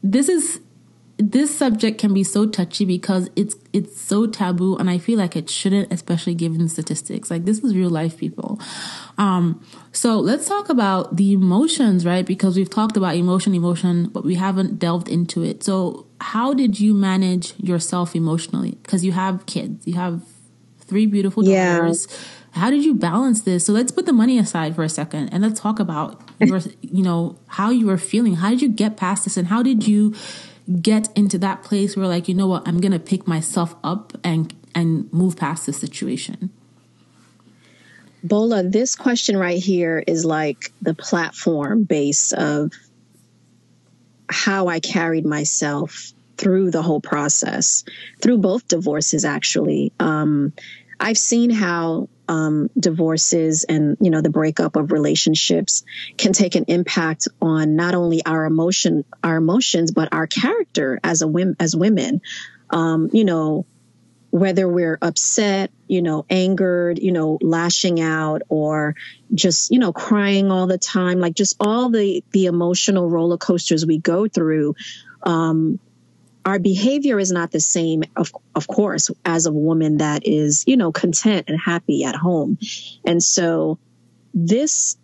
[0.03, 0.61] this is
[1.18, 5.35] this subject can be so touchy because it's it's so taboo and I feel like
[5.35, 7.31] it shouldn't, especially given the statistics.
[7.31, 8.61] Like this is real life people.
[9.16, 12.26] Um, so let's talk about the emotions, right?
[12.26, 15.64] Because we've talked about emotion, emotion, but we haven't delved into it.
[15.64, 18.72] So how did you manage yourself emotionally?
[18.83, 20.22] Because you have kids, you have
[20.81, 22.09] three beautiful daughters.
[22.11, 22.61] Yeah.
[22.61, 23.66] How did you balance this?
[23.66, 27.02] So let's put the money aside for a second and let's talk about your, you
[27.02, 28.35] know, how you were feeling.
[28.37, 30.14] How did you get past this and how did you
[30.83, 34.52] get into that place where like you know what i'm gonna pick myself up and
[34.76, 36.50] and move past the situation.
[38.22, 42.72] Bola this question right here is like the platform base of
[44.29, 47.85] how i carried myself through the whole process
[48.20, 49.92] through both divorces actually.
[49.98, 50.52] Um,
[51.00, 55.85] i've seen how um, divorces and you know the breakup of relationships
[56.17, 61.23] can take an impact on not only our emotion our emotions but our character as
[61.23, 62.21] a women as women.
[62.71, 63.67] Um, you know
[64.37, 68.95] whether we're upset, you know, angered, you know, lashing out or
[69.33, 73.87] just, you know, crying all the time, like just all the, the emotional roller coasters
[73.87, 74.75] we go through,
[75.23, 75.79] um,
[76.46, 80.76] our behavior is not the same, of, of course, as a woman that is, you
[80.76, 82.56] know, content and happy at home.
[83.04, 83.80] And so
[84.32, 84.96] this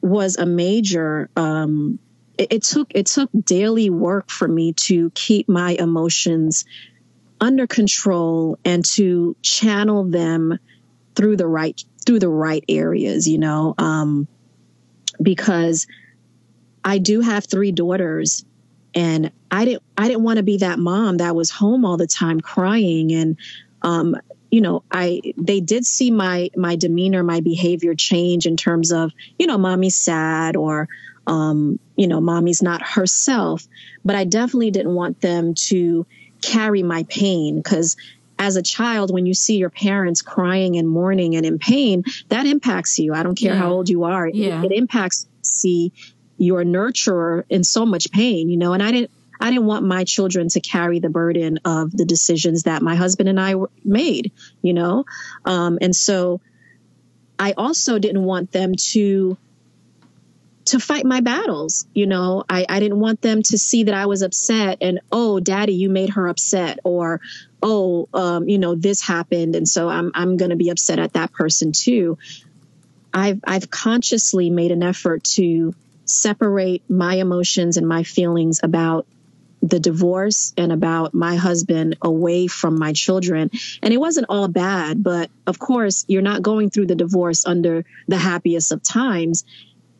[0.00, 1.98] was a major, um,
[2.38, 6.64] it, it took, it took daily work for me to keep my emotions
[7.40, 10.58] under control and to channel them
[11.16, 14.26] through the right through the right areas you know um,
[15.22, 15.86] because
[16.84, 18.44] i do have three daughters
[18.94, 22.06] and i didn't i didn't want to be that mom that was home all the
[22.06, 23.36] time crying and
[23.82, 24.16] um,
[24.50, 29.12] you know i they did see my my demeanor my behavior change in terms of
[29.38, 30.88] you know mommy's sad or
[31.26, 33.66] um, you know mommy's not herself
[34.04, 36.06] but i definitely didn't want them to
[36.42, 37.96] carry my pain because
[38.38, 42.46] as a child, when you see your parents crying and mourning and in pain, that
[42.46, 43.14] impacts you.
[43.14, 43.60] I don't care yeah.
[43.60, 44.28] how old you are.
[44.28, 44.60] Yeah.
[44.60, 45.92] It, it impacts see
[46.36, 50.04] your nurturer in so much pain, you know, and I didn't, I didn't want my
[50.04, 54.72] children to carry the burden of the decisions that my husband and I made, you
[54.72, 55.04] know?
[55.44, 56.40] Um, and so
[57.38, 59.36] I also didn't want them to
[60.66, 61.86] to fight my battles.
[61.92, 65.38] You know, I, I didn't want them to see that I was upset and, oh,
[65.38, 67.20] daddy, you made her upset or,
[67.62, 69.56] oh, um, you know, this happened.
[69.56, 72.16] And so I'm, I'm going to be upset at that person too.
[73.12, 79.06] I've, I've consciously made an effort to separate my emotions and my feelings about
[79.62, 83.50] the divorce and about my husband away from my children.
[83.82, 87.84] And it wasn't all bad, but of course, you're not going through the divorce under
[88.06, 89.44] the happiest of times.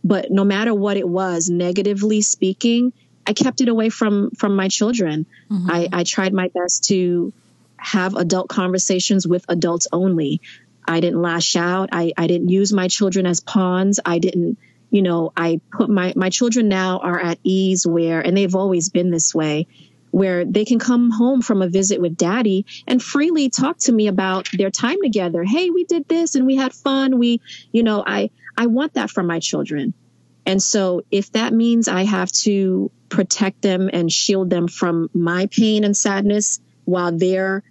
[0.03, 2.93] But no matter what it was negatively speaking
[3.27, 5.27] i kept it away from from my children.
[5.51, 5.71] Mm-hmm.
[5.71, 7.33] i i tried my best to
[7.77, 10.41] have adult conversations with adults only.
[10.87, 11.91] I didn't lash out.
[11.93, 14.01] I i didn't use my children as pawns.
[14.05, 14.59] I didn't
[14.95, 18.89] you know i put my my children now are at ease where and they've always
[18.89, 19.67] been this way
[20.13, 24.07] where they can come home from a visit with daddy and freely talk to me
[24.07, 25.43] about their time together.
[25.43, 27.19] Hey, we did this and we had fun.
[27.19, 27.41] We,
[27.73, 29.93] you know, I, I want that from my children.
[30.47, 35.47] And so if that means I have to protect them and shield them from my
[35.47, 37.65] pain and sadness while they're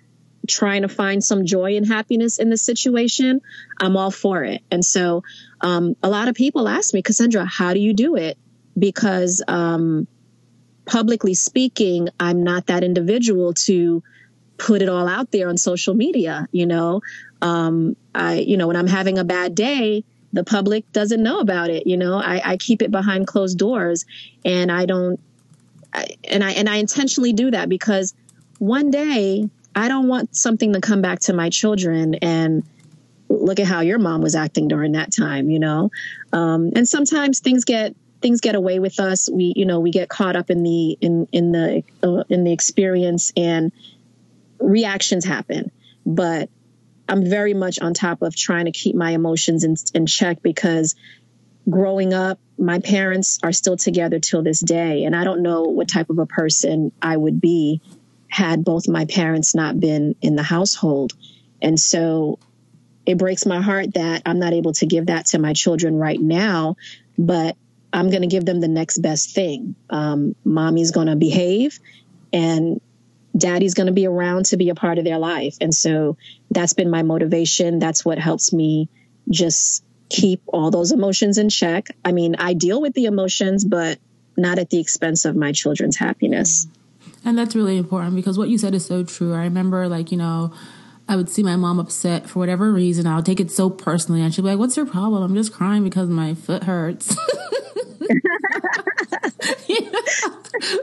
[0.47, 3.41] trying to find some joy and happiness in the situation,
[3.79, 4.61] I'm all for it.
[4.69, 5.23] And so
[5.61, 8.37] um, a lot of people ask me, Cassendra, how do you do it?
[8.77, 10.07] Because um,
[10.85, 14.03] publicly speaking, I'm not that individual to
[14.57, 16.47] put it all out there on social media.
[16.51, 17.01] You know,
[17.41, 20.03] um, I, you know, when I'm having a bad day,
[20.33, 21.87] the public doesn't know about it.
[21.87, 24.05] You know, I, I keep it behind closed doors,
[24.43, 25.19] and I don't,
[25.93, 28.15] I, and I and I intentionally do that because
[28.57, 32.63] one day I don't want something to come back to my children and
[33.29, 35.49] look at how your mom was acting during that time.
[35.49, 35.91] You know,
[36.31, 39.29] um, and sometimes things get things get away with us.
[39.31, 42.51] We, you know, we get caught up in the in in the uh, in the
[42.51, 43.71] experience, and
[44.59, 45.71] reactions happen.
[46.05, 46.49] But
[47.07, 50.95] I'm very much on top of trying to keep my emotions in, in check because
[51.69, 55.87] growing up, my parents are still together till this day, and I don't know what
[55.87, 57.81] type of a person I would be
[58.33, 61.13] had both my parents not been in the household.
[61.61, 62.39] And so
[63.05, 66.19] it breaks my heart that I'm not able to give that to my children right
[66.19, 66.75] now.
[67.15, 67.55] But
[67.93, 69.75] I'm going to give them the next best thing.
[69.87, 71.79] Um, mommy's going to behave
[72.33, 72.81] and
[73.37, 75.57] daddy's going to be around to be a part of their life.
[75.61, 76.17] And so
[76.49, 77.77] that's been my motivation.
[77.77, 78.89] That's what helps me
[79.29, 81.89] just keep all those emotions in check.
[82.03, 83.99] I mean, I deal with the emotions, but
[84.35, 86.67] not at the expense of my children's happiness.
[87.25, 89.33] And that's really important because what you said is so true.
[89.33, 90.53] I remember, like, you know,
[91.07, 93.07] I would see my mom upset for whatever reason.
[93.07, 94.21] I'll take it so personally.
[94.21, 95.23] And she'd be like, What's your problem?
[95.23, 97.15] I'm just crying because my foot hurts.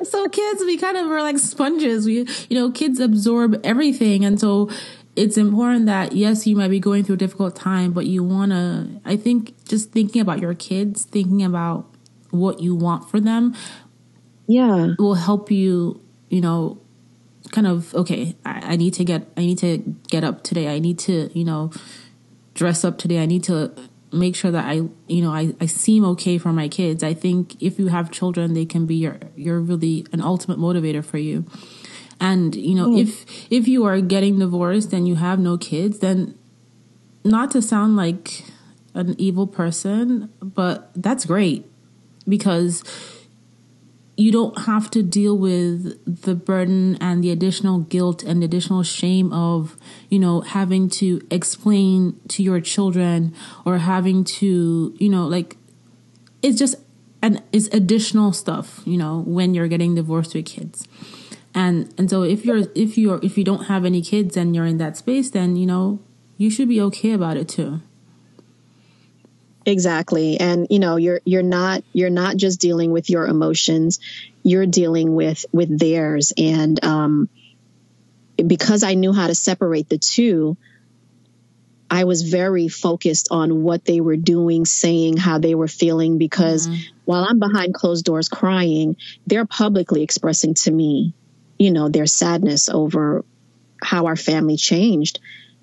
[0.04, 2.06] So kids, we kind of are like sponges.
[2.06, 4.24] We, you know, kids absorb everything.
[4.24, 4.70] And so
[5.16, 8.52] it's important that, yes, you might be going through a difficult time, but you want
[8.52, 11.86] to, I think just thinking about your kids, thinking about
[12.30, 13.54] what you want for them.
[14.46, 14.94] Yeah.
[14.98, 16.00] Will help you,
[16.30, 16.80] you know,
[17.52, 20.74] kind of, okay, I, I need to get, I need to get up today.
[20.74, 21.70] I need to, you know,
[22.54, 23.22] dress up today.
[23.22, 23.74] I need to
[24.12, 27.02] make sure that I, you know, I, I seem okay for my kids.
[27.02, 31.04] I think if you have children, they can be your, you're really an ultimate motivator
[31.04, 31.44] for you.
[32.20, 33.02] And, you know, mm.
[33.02, 36.38] if, if you are getting divorced and you have no kids, then
[37.24, 38.44] not to sound like
[38.94, 41.70] an evil person, but that's great
[42.28, 42.82] because
[44.20, 49.32] you don't have to deal with the burden and the additional guilt and additional shame
[49.32, 49.78] of,
[50.10, 55.56] you know, having to explain to your children or having to, you know, like
[56.42, 56.74] it's just
[57.22, 60.86] and it's additional stuff, you know, when you're getting divorced with kids.
[61.54, 64.66] And and so if you're if you're if you don't have any kids and you're
[64.66, 65.98] in that space, then you know,
[66.36, 67.80] you should be okay about it too.
[69.66, 70.40] Exactly.
[70.40, 74.00] And you know, you're you're not you're not just dealing with your emotions,
[74.42, 77.28] you're dealing with with theirs and um
[78.46, 80.56] because I knew how to separate the two,
[81.90, 86.68] I was very focused on what they were doing, saying, how they were feeling because
[86.68, 86.80] mm-hmm.
[87.04, 88.96] while I'm behind closed doors crying,
[89.26, 91.14] they're publicly expressing to me,
[91.58, 93.24] you know, their sadness over
[93.82, 95.18] how our family changed.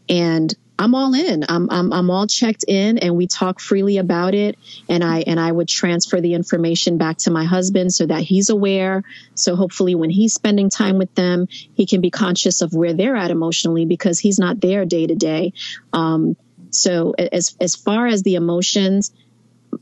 [0.09, 1.43] And I'm all in.
[1.49, 4.57] I'm, I'm, I'm all checked in and we talk freely about it.
[4.87, 8.49] And I, and I would transfer the information back to my husband so that he's
[8.49, 9.03] aware.
[9.35, 13.15] So hopefully when he's spending time with them, he can be conscious of where they're
[13.15, 15.53] at emotionally because he's not there day to day.
[15.93, 16.37] Um,
[16.69, 19.11] so as, as far as the emotions,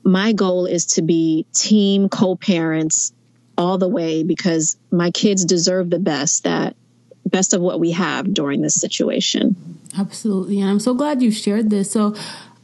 [0.04, 3.14] my goal is to be team co-parents
[3.58, 6.76] all the way because my kids deserve the best that
[7.26, 9.56] best of what we have during this situation.
[9.98, 10.60] Absolutely.
[10.62, 11.92] And I'm so glad you shared this.
[11.92, 12.16] So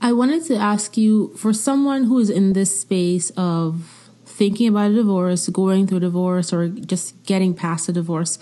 [0.02, 4.92] I wanted to ask you for someone who is in this space of thinking about
[4.92, 8.38] a divorce, going through a divorce, or just getting past a divorce,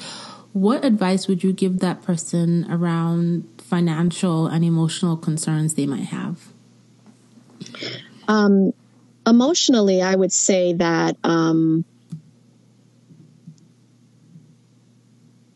[0.53, 6.47] what advice would you give that person around financial and emotional concerns they might have?
[8.27, 8.73] Um,
[9.27, 11.85] emotionally, I would say that um,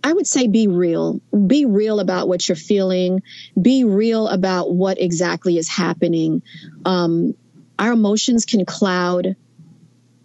[0.03, 1.21] I would say be real.
[1.47, 3.23] Be real about what you're feeling.
[3.59, 6.43] Be real about what exactly is happening.
[6.83, 7.35] Um,
[7.79, 9.35] our emotions can cloud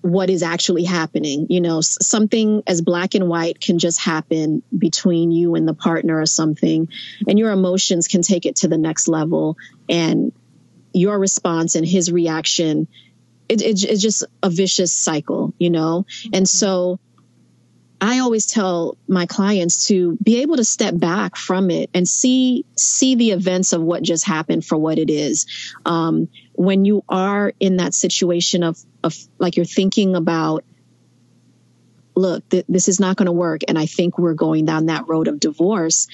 [0.01, 1.47] what is actually happening.
[1.49, 6.21] You know, something as black and white can just happen between you and the partner
[6.21, 6.89] or something,
[7.27, 9.57] and your emotions can take it to the next level.
[9.89, 10.33] And
[10.93, 12.89] your response and his reaction,
[13.49, 16.07] it, it, it's just a vicious cycle, you know?
[16.33, 16.99] And so,
[18.01, 22.65] I always tell my clients to be able to step back from it and see
[22.77, 25.47] see the events of what just happened for what it is.
[25.85, 30.65] Um, when you are in that situation of of like you're thinking about,
[32.15, 35.09] look, th- this is not going to work, and I think we're going down that
[35.09, 36.07] road of divorce.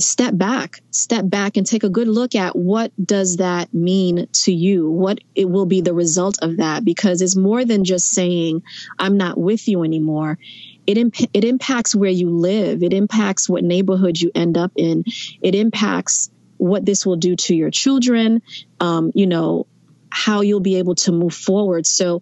[0.00, 4.52] Step back, step back, and take a good look at what does that mean to
[4.52, 4.90] you.
[4.90, 8.62] What it will be the result of that, because it's more than just saying
[8.98, 10.38] I'm not with you anymore
[10.86, 12.82] it imp- it impacts where you live.
[12.82, 15.04] It impacts what neighborhood you end up in.
[15.40, 18.42] It impacts what this will do to your children.
[18.80, 19.66] Um, you know
[20.10, 21.86] how you'll be able to move forward.
[21.86, 22.20] So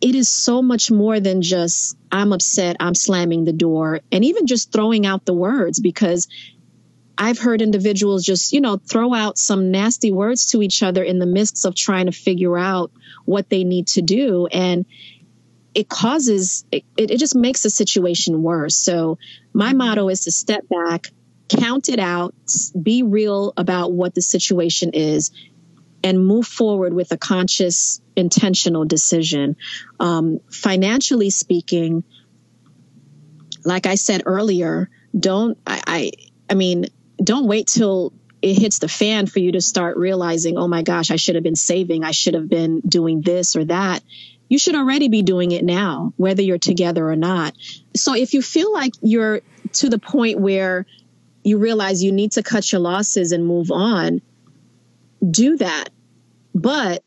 [0.00, 4.46] it is so much more than just I'm upset, I'm slamming the door, and even
[4.46, 6.26] just throwing out the words because
[7.16, 11.20] I've heard individuals just, you know, throw out some nasty words to each other in
[11.20, 12.90] the midst of trying to figure out
[13.26, 14.46] what they need to do.
[14.46, 14.86] And
[15.74, 18.76] it causes it, it just makes the situation worse.
[18.76, 19.18] So
[19.52, 21.08] my motto is to step back,
[21.48, 22.34] count it out,
[22.80, 25.30] be real about what the situation is,
[26.04, 29.56] and move forward with a conscious, intentional decision.
[29.98, 32.04] Um, financially speaking,
[33.64, 36.12] like I said earlier, don't I, I
[36.50, 36.86] I mean,
[37.22, 38.12] don't wait till
[38.42, 41.44] it hits the fan for you to start realizing, oh my gosh, I should have
[41.44, 42.02] been saving.
[42.02, 44.02] I should have been doing this or that
[44.52, 47.54] you should already be doing it now, whether you're together or not.
[47.96, 49.40] So if you feel like you're
[49.72, 50.84] to the point where
[51.42, 54.20] you realize you need to cut your losses and move on,
[55.30, 55.88] do that.
[56.54, 57.02] But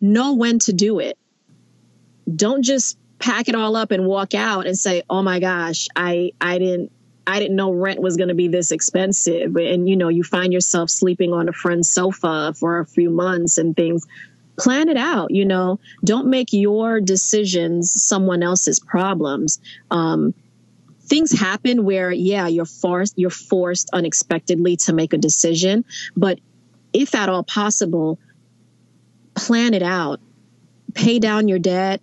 [0.00, 1.18] know when to do it.
[2.34, 6.32] Don't just pack it all up and walk out and say, "Oh my gosh, I
[6.40, 6.92] I didn't
[7.26, 10.50] I didn't know rent was going to be this expensive." And you know, you find
[10.50, 14.06] yourself sleeping on a friend's sofa for a few months and things
[14.58, 15.78] plan it out you know.
[16.04, 19.60] Don't make your decisions someone else's problems.
[19.90, 20.34] Um,
[21.02, 25.84] things happen where yeah you're forced you're forced unexpectedly to make a decision
[26.16, 26.40] but
[26.92, 28.18] if at all possible
[29.36, 30.20] plan it out.
[30.94, 32.00] Pay down your debt.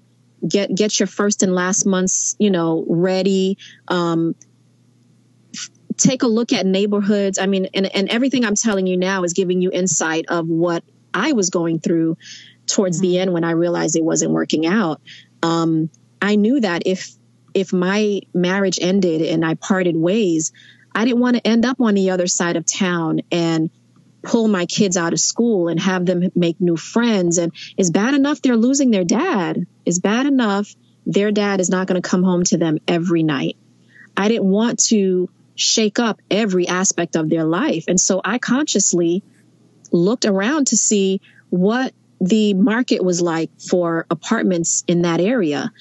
[0.48, 3.58] Get get your first and last months you know ready.
[3.88, 4.36] Um,
[5.98, 7.38] take a look at neighborhoods.
[7.38, 10.84] I mean and, and everything i'm telling you now is giving you insight of what
[11.14, 12.18] I was going through
[12.68, 15.02] towards the end when I realized it wasn't working out.
[15.42, 15.90] Um,
[16.22, 17.12] I knew that if
[17.54, 20.52] if my marriage ended and I parted ways,
[20.96, 23.70] I didn't want to end up on the other side of town and
[24.24, 27.38] pull my kids out of school and have them make new friends.
[27.38, 29.68] And it's bad enough they're losing their dad.
[29.86, 30.74] It's bad enough
[31.06, 33.58] their dad is not going to come home to them every night.
[34.16, 37.86] I didn't want to shake up every aspect of their life.
[37.88, 39.24] And so I consciously
[39.94, 45.72] looked around to see what the market was like for apartments in that area.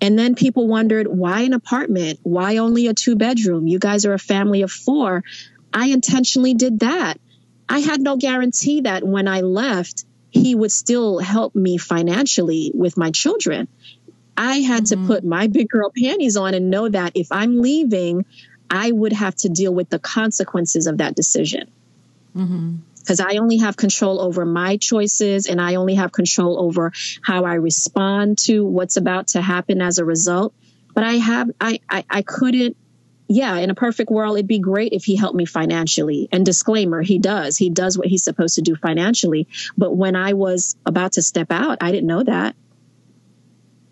[0.00, 2.20] And then people wondered, why an apartment?
[2.22, 3.66] Why only a two bedroom?
[3.66, 5.24] You guys are a family of four.
[5.72, 7.18] I intentionally did that.
[7.68, 12.96] I had no guarantee that when I left, he would still help me financially with
[12.96, 13.66] my children.
[14.36, 15.02] I had mm-hmm.
[15.02, 18.24] to put my big girl panties on and know that if I'm leaving,
[18.70, 21.70] I would have to deal with the consequences of that decision.
[22.36, 22.76] Mm-hmm
[23.08, 26.92] because I only have control over my choices and I only have control over
[27.22, 30.52] how I respond to what's about to happen as a result.
[30.92, 32.76] But I have, I, I, I couldn't,
[33.26, 36.28] yeah, in a perfect world, it'd be great if he helped me financially.
[36.30, 37.56] And disclaimer, he does.
[37.56, 39.48] He does what he's supposed to do financially.
[39.78, 42.56] But when I was about to step out, I didn't know that.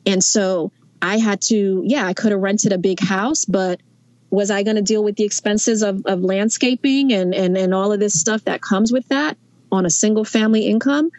[0.04, 3.80] And so I had to, yeah, I could have rented a big house, but
[4.30, 7.92] was I going to deal with the expenses of, of landscaping and, and, and all
[7.92, 9.36] of this stuff that comes with that
[9.70, 11.10] on a single family income?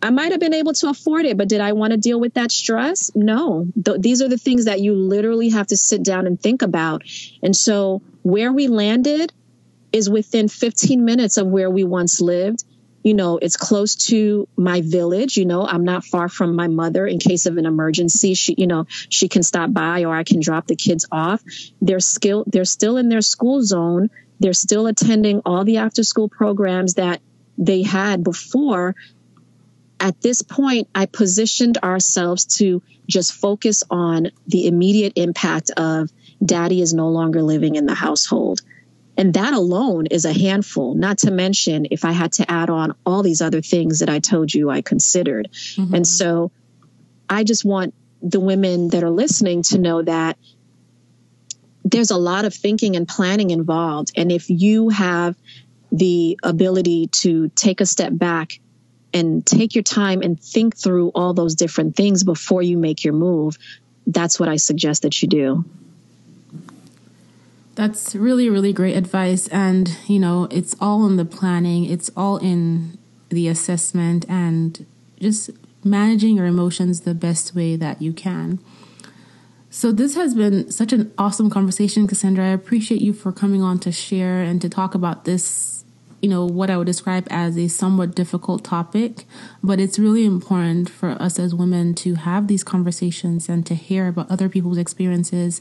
[0.00, 2.34] I might have been able to afford it, but did I want to deal with
[2.34, 3.10] that stress?
[3.14, 3.66] No.
[3.84, 7.02] Th- these are the things that you literally have to sit down and think about.
[7.42, 9.32] And so where we landed
[9.92, 12.64] is within 15 minutes of where we once lived
[13.02, 15.36] you know, it's close to my village.
[15.36, 18.34] You know, I'm not far from my mother in case of an emergency.
[18.34, 21.42] She, you know, she can stop by or I can drop the kids off.
[21.80, 24.10] They're still, they're still in their school zone.
[24.40, 27.20] They're still attending all the after school programs that
[27.56, 28.94] they had before.
[30.00, 36.10] At this point, I positioned ourselves to just focus on the immediate impact of
[36.44, 38.60] daddy is no longer living in the household.
[39.18, 42.94] And that alone is a handful, not to mention if I had to add on
[43.04, 45.48] all these other things that I told you I considered.
[45.52, 45.92] Mm-hmm.
[45.92, 46.52] And so
[47.28, 50.38] I just want the women that are listening to know that
[51.84, 54.12] there's a lot of thinking and planning involved.
[54.16, 55.34] And if you have
[55.90, 58.60] the ability to take a step back
[59.12, 63.14] and take your time and think through all those different things before you make your
[63.14, 63.58] move,
[64.06, 65.64] that's what I suggest that you do.
[67.78, 69.46] That's really, really great advice.
[69.46, 72.98] And, you know, it's all in the planning, it's all in
[73.28, 74.84] the assessment and
[75.20, 75.50] just
[75.84, 78.58] managing your emotions the best way that you can.
[79.70, 82.40] So, this has been such an awesome conversation, Cassendra.
[82.40, 85.77] I appreciate you for coming on to share and to talk about this
[86.20, 89.24] you know, what I would describe as a somewhat difficult topic,
[89.62, 94.08] but it's really important for us as women to have these conversations and to hear
[94.08, 95.60] about other people's experiences.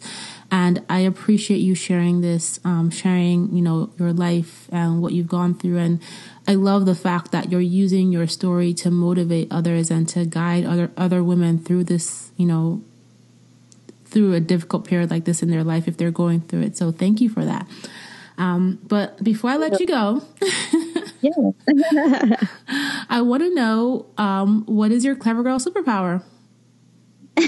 [0.50, 5.28] And I appreciate you sharing this, um, sharing, you know, your life and what you've
[5.28, 5.78] gone through.
[5.78, 6.02] And
[6.48, 10.66] I love the fact that you're using your story to motivate others and to guide
[10.66, 12.82] other, other women through this, you know,
[14.06, 16.78] through a difficult period like this in their life if they're going through it.
[16.78, 17.68] So thank you for that.
[18.38, 20.22] Um, but before I let you go,
[23.10, 26.24] I want to know um, what is your clever girl superpower?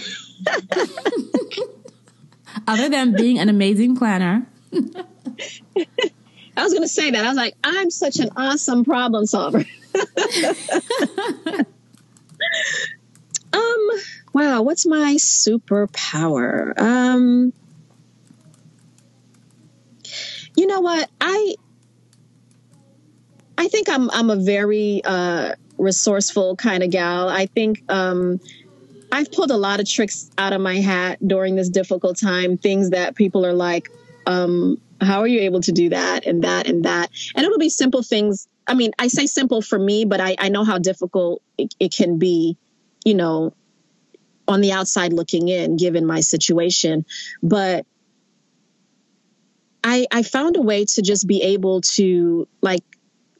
[2.68, 4.48] Other than being an amazing planner.
[4.74, 7.24] I was going to say that.
[7.24, 9.64] I was like, I'm such an awesome problem solver.
[13.54, 13.90] um,
[14.34, 16.78] wow, what's my superpower?
[16.80, 17.54] Um,
[20.60, 21.10] you know what?
[21.22, 21.55] I
[23.57, 27.30] I think I'm I'm a very uh, resourceful kind of gal.
[27.30, 28.41] I think um,
[29.10, 32.57] I've pulled a lot of tricks out of my hat during this difficult time.
[32.57, 33.89] Things that people are like,
[34.26, 37.70] um, "How are you able to do that and that and that?" And it'll be
[37.70, 38.49] simple things.
[38.68, 41.93] I mean, I say simple for me, but I, I know how difficult it, it
[41.93, 42.57] can be.
[43.05, 43.53] You know,
[44.45, 47.05] on the outside looking in, given my situation,
[47.41, 47.86] but
[49.84, 52.84] I, I found a way to just be able to like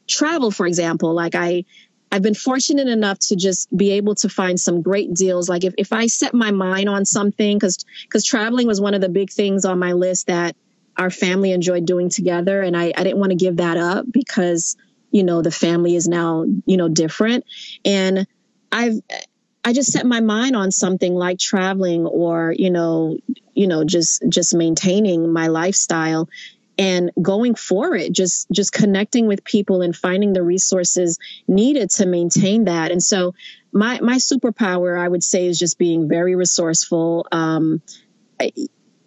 [0.08, 1.14] travel, for example.
[1.14, 1.64] Like I,
[2.12, 5.48] I've been fortunate enough to just be able to find some great deals.
[5.48, 9.00] Like if, if I set my mind on something, cause, cause traveling was one of
[9.00, 10.56] the big things on my list that
[10.96, 12.62] our family enjoyed doing together.
[12.62, 14.76] And I, I didn't want to give that up because,
[15.12, 17.44] you know, the family is now, you know, different.
[17.84, 18.26] And
[18.72, 18.94] I've,
[19.62, 23.18] I just set my mind on something like traveling or, you know,
[23.54, 26.28] you know, just just maintaining my lifestyle
[26.78, 32.06] and going for it just just connecting with people and finding the resources needed to
[32.06, 32.90] maintain that.
[32.90, 33.34] And so
[33.72, 37.26] my my superpower i would say is just being very resourceful.
[37.30, 37.82] Um,
[38.40, 38.52] I,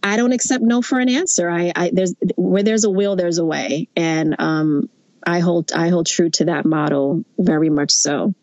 [0.04, 1.49] I don't accept no for an answer.
[1.49, 3.88] I, I there's where there's a will there's a way.
[3.95, 4.89] And um,
[5.26, 8.36] i hold i hold true to that model very much so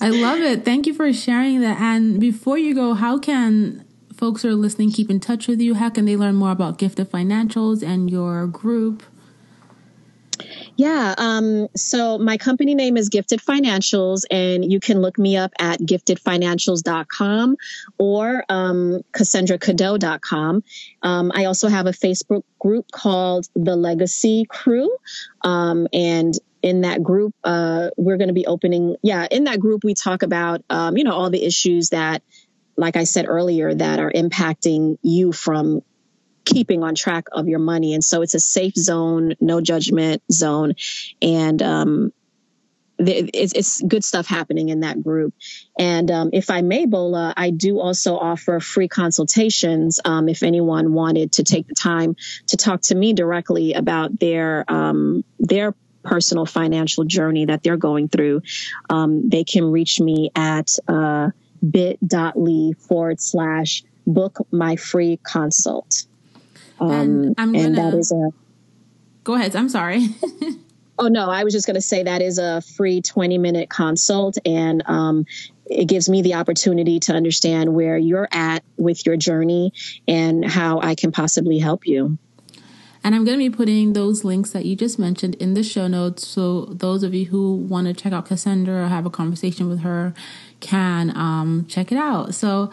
[0.00, 0.64] I love it.
[0.64, 1.80] Thank you for sharing that.
[1.80, 3.84] And before you go, how can
[4.14, 5.74] folks who are listening keep in touch with you?
[5.74, 9.02] How can they learn more about Gifted Financials and your group?
[10.76, 11.16] Yeah.
[11.18, 15.80] Um, so my company name is Gifted Financials, and you can look me up at
[15.80, 17.56] giftedfinancials.com
[17.98, 20.62] or um, CassendraCadeau.com.
[21.02, 24.88] Um, I also have a Facebook group called The Legacy Crew.
[25.42, 29.84] Um, and in that group, uh, we're going to be opening, yeah, in that group,
[29.84, 32.22] we talk about, um, you know, all the issues that
[32.78, 35.82] like I said earlier, that are impacting you from
[36.44, 37.92] keeping on track of your money.
[37.92, 40.74] And so it's a safe zone, no judgment zone.
[41.20, 42.12] And, um,
[43.00, 45.32] it's, it's, good stuff happening in that group.
[45.78, 50.92] And um, if I may, Bola, I do also offer free consultations um, if anyone
[50.92, 52.16] wanted to take the time
[52.48, 55.76] to talk to me directly about their um, their
[56.08, 58.42] personal financial journey that they're going through.
[58.88, 61.30] Um, they can reach me at uh,
[61.68, 66.06] bit.ly forward slash book my free consult.
[66.80, 68.30] Um, and, I'm gonna, and that is a.
[69.24, 69.54] Go ahead.
[69.54, 70.08] I'm sorry.
[70.98, 71.28] oh, no.
[71.28, 74.38] I was just going to say that is a free 20 minute consult.
[74.46, 75.26] And um,
[75.66, 79.74] it gives me the opportunity to understand where you're at with your journey
[80.06, 82.18] and how I can possibly help you.
[83.04, 85.86] And I'm going to be putting those links that you just mentioned in the show
[85.86, 86.26] notes.
[86.26, 89.80] So those of you who want to check out Cassendra or have a conversation with
[89.80, 90.14] her
[90.60, 92.34] can um, check it out.
[92.34, 92.70] So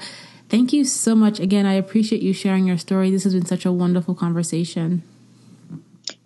[0.47, 1.39] Thank you so much.
[1.39, 3.09] Again, I appreciate you sharing your story.
[3.09, 5.03] This has been such a wonderful conversation.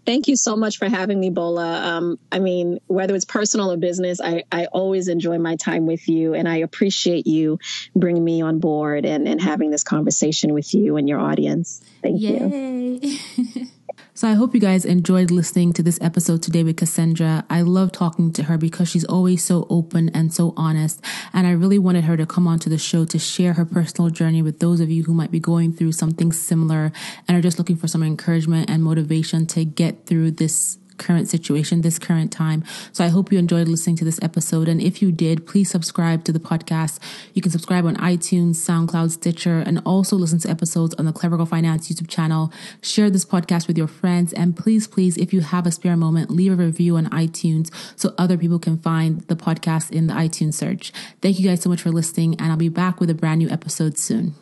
[0.06, 1.82] Thank you so much for having me, Bola.
[1.84, 6.10] Um, I mean, whether it's personal or business, I, I always enjoy my time with
[6.10, 7.60] you, and I appreciate you
[7.96, 11.82] bringing me on board and, and having this conversation with you and your audience.
[12.02, 13.00] Thank Yay.
[13.02, 13.68] you.
[14.20, 17.46] So I hope you guys enjoyed listening to this episode today with Cassendra.
[17.50, 21.02] I love talking to her because she's always so open and so honest.
[21.32, 24.42] And I really wanted her to come onto the show to share her personal journey
[24.42, 26.92] with those of you who might be going through something similar
[27.30, 31.82] and are just looking for some encouragement and motivation to get through this current situation,
[31.82, 32.64] this current time.
[32.92, 34.68] So I hope you enjoyed listening to this episode.
[34.68, 37.00] And if you did, please subscribe to the podcast.
[37.34, 41.38] You can subscribe on iTunes, SoundCloud, Stitcher, and also listen to episodes on the Clever
[41.38, 42.52] Girl Finance YouTube channel.
[42.82, 44.34] Share this podcast with your friends.
[44.34, 48.14] And please, please, if you have a spare moment, leave a review on iTunes so
[48.18, 50.92] other people can find the podcast in the iTunes search.
[51.22, 52.36] Thank you guys so much for listening.
[52.40, 54.36] And I'll be back with a brand new episode soon.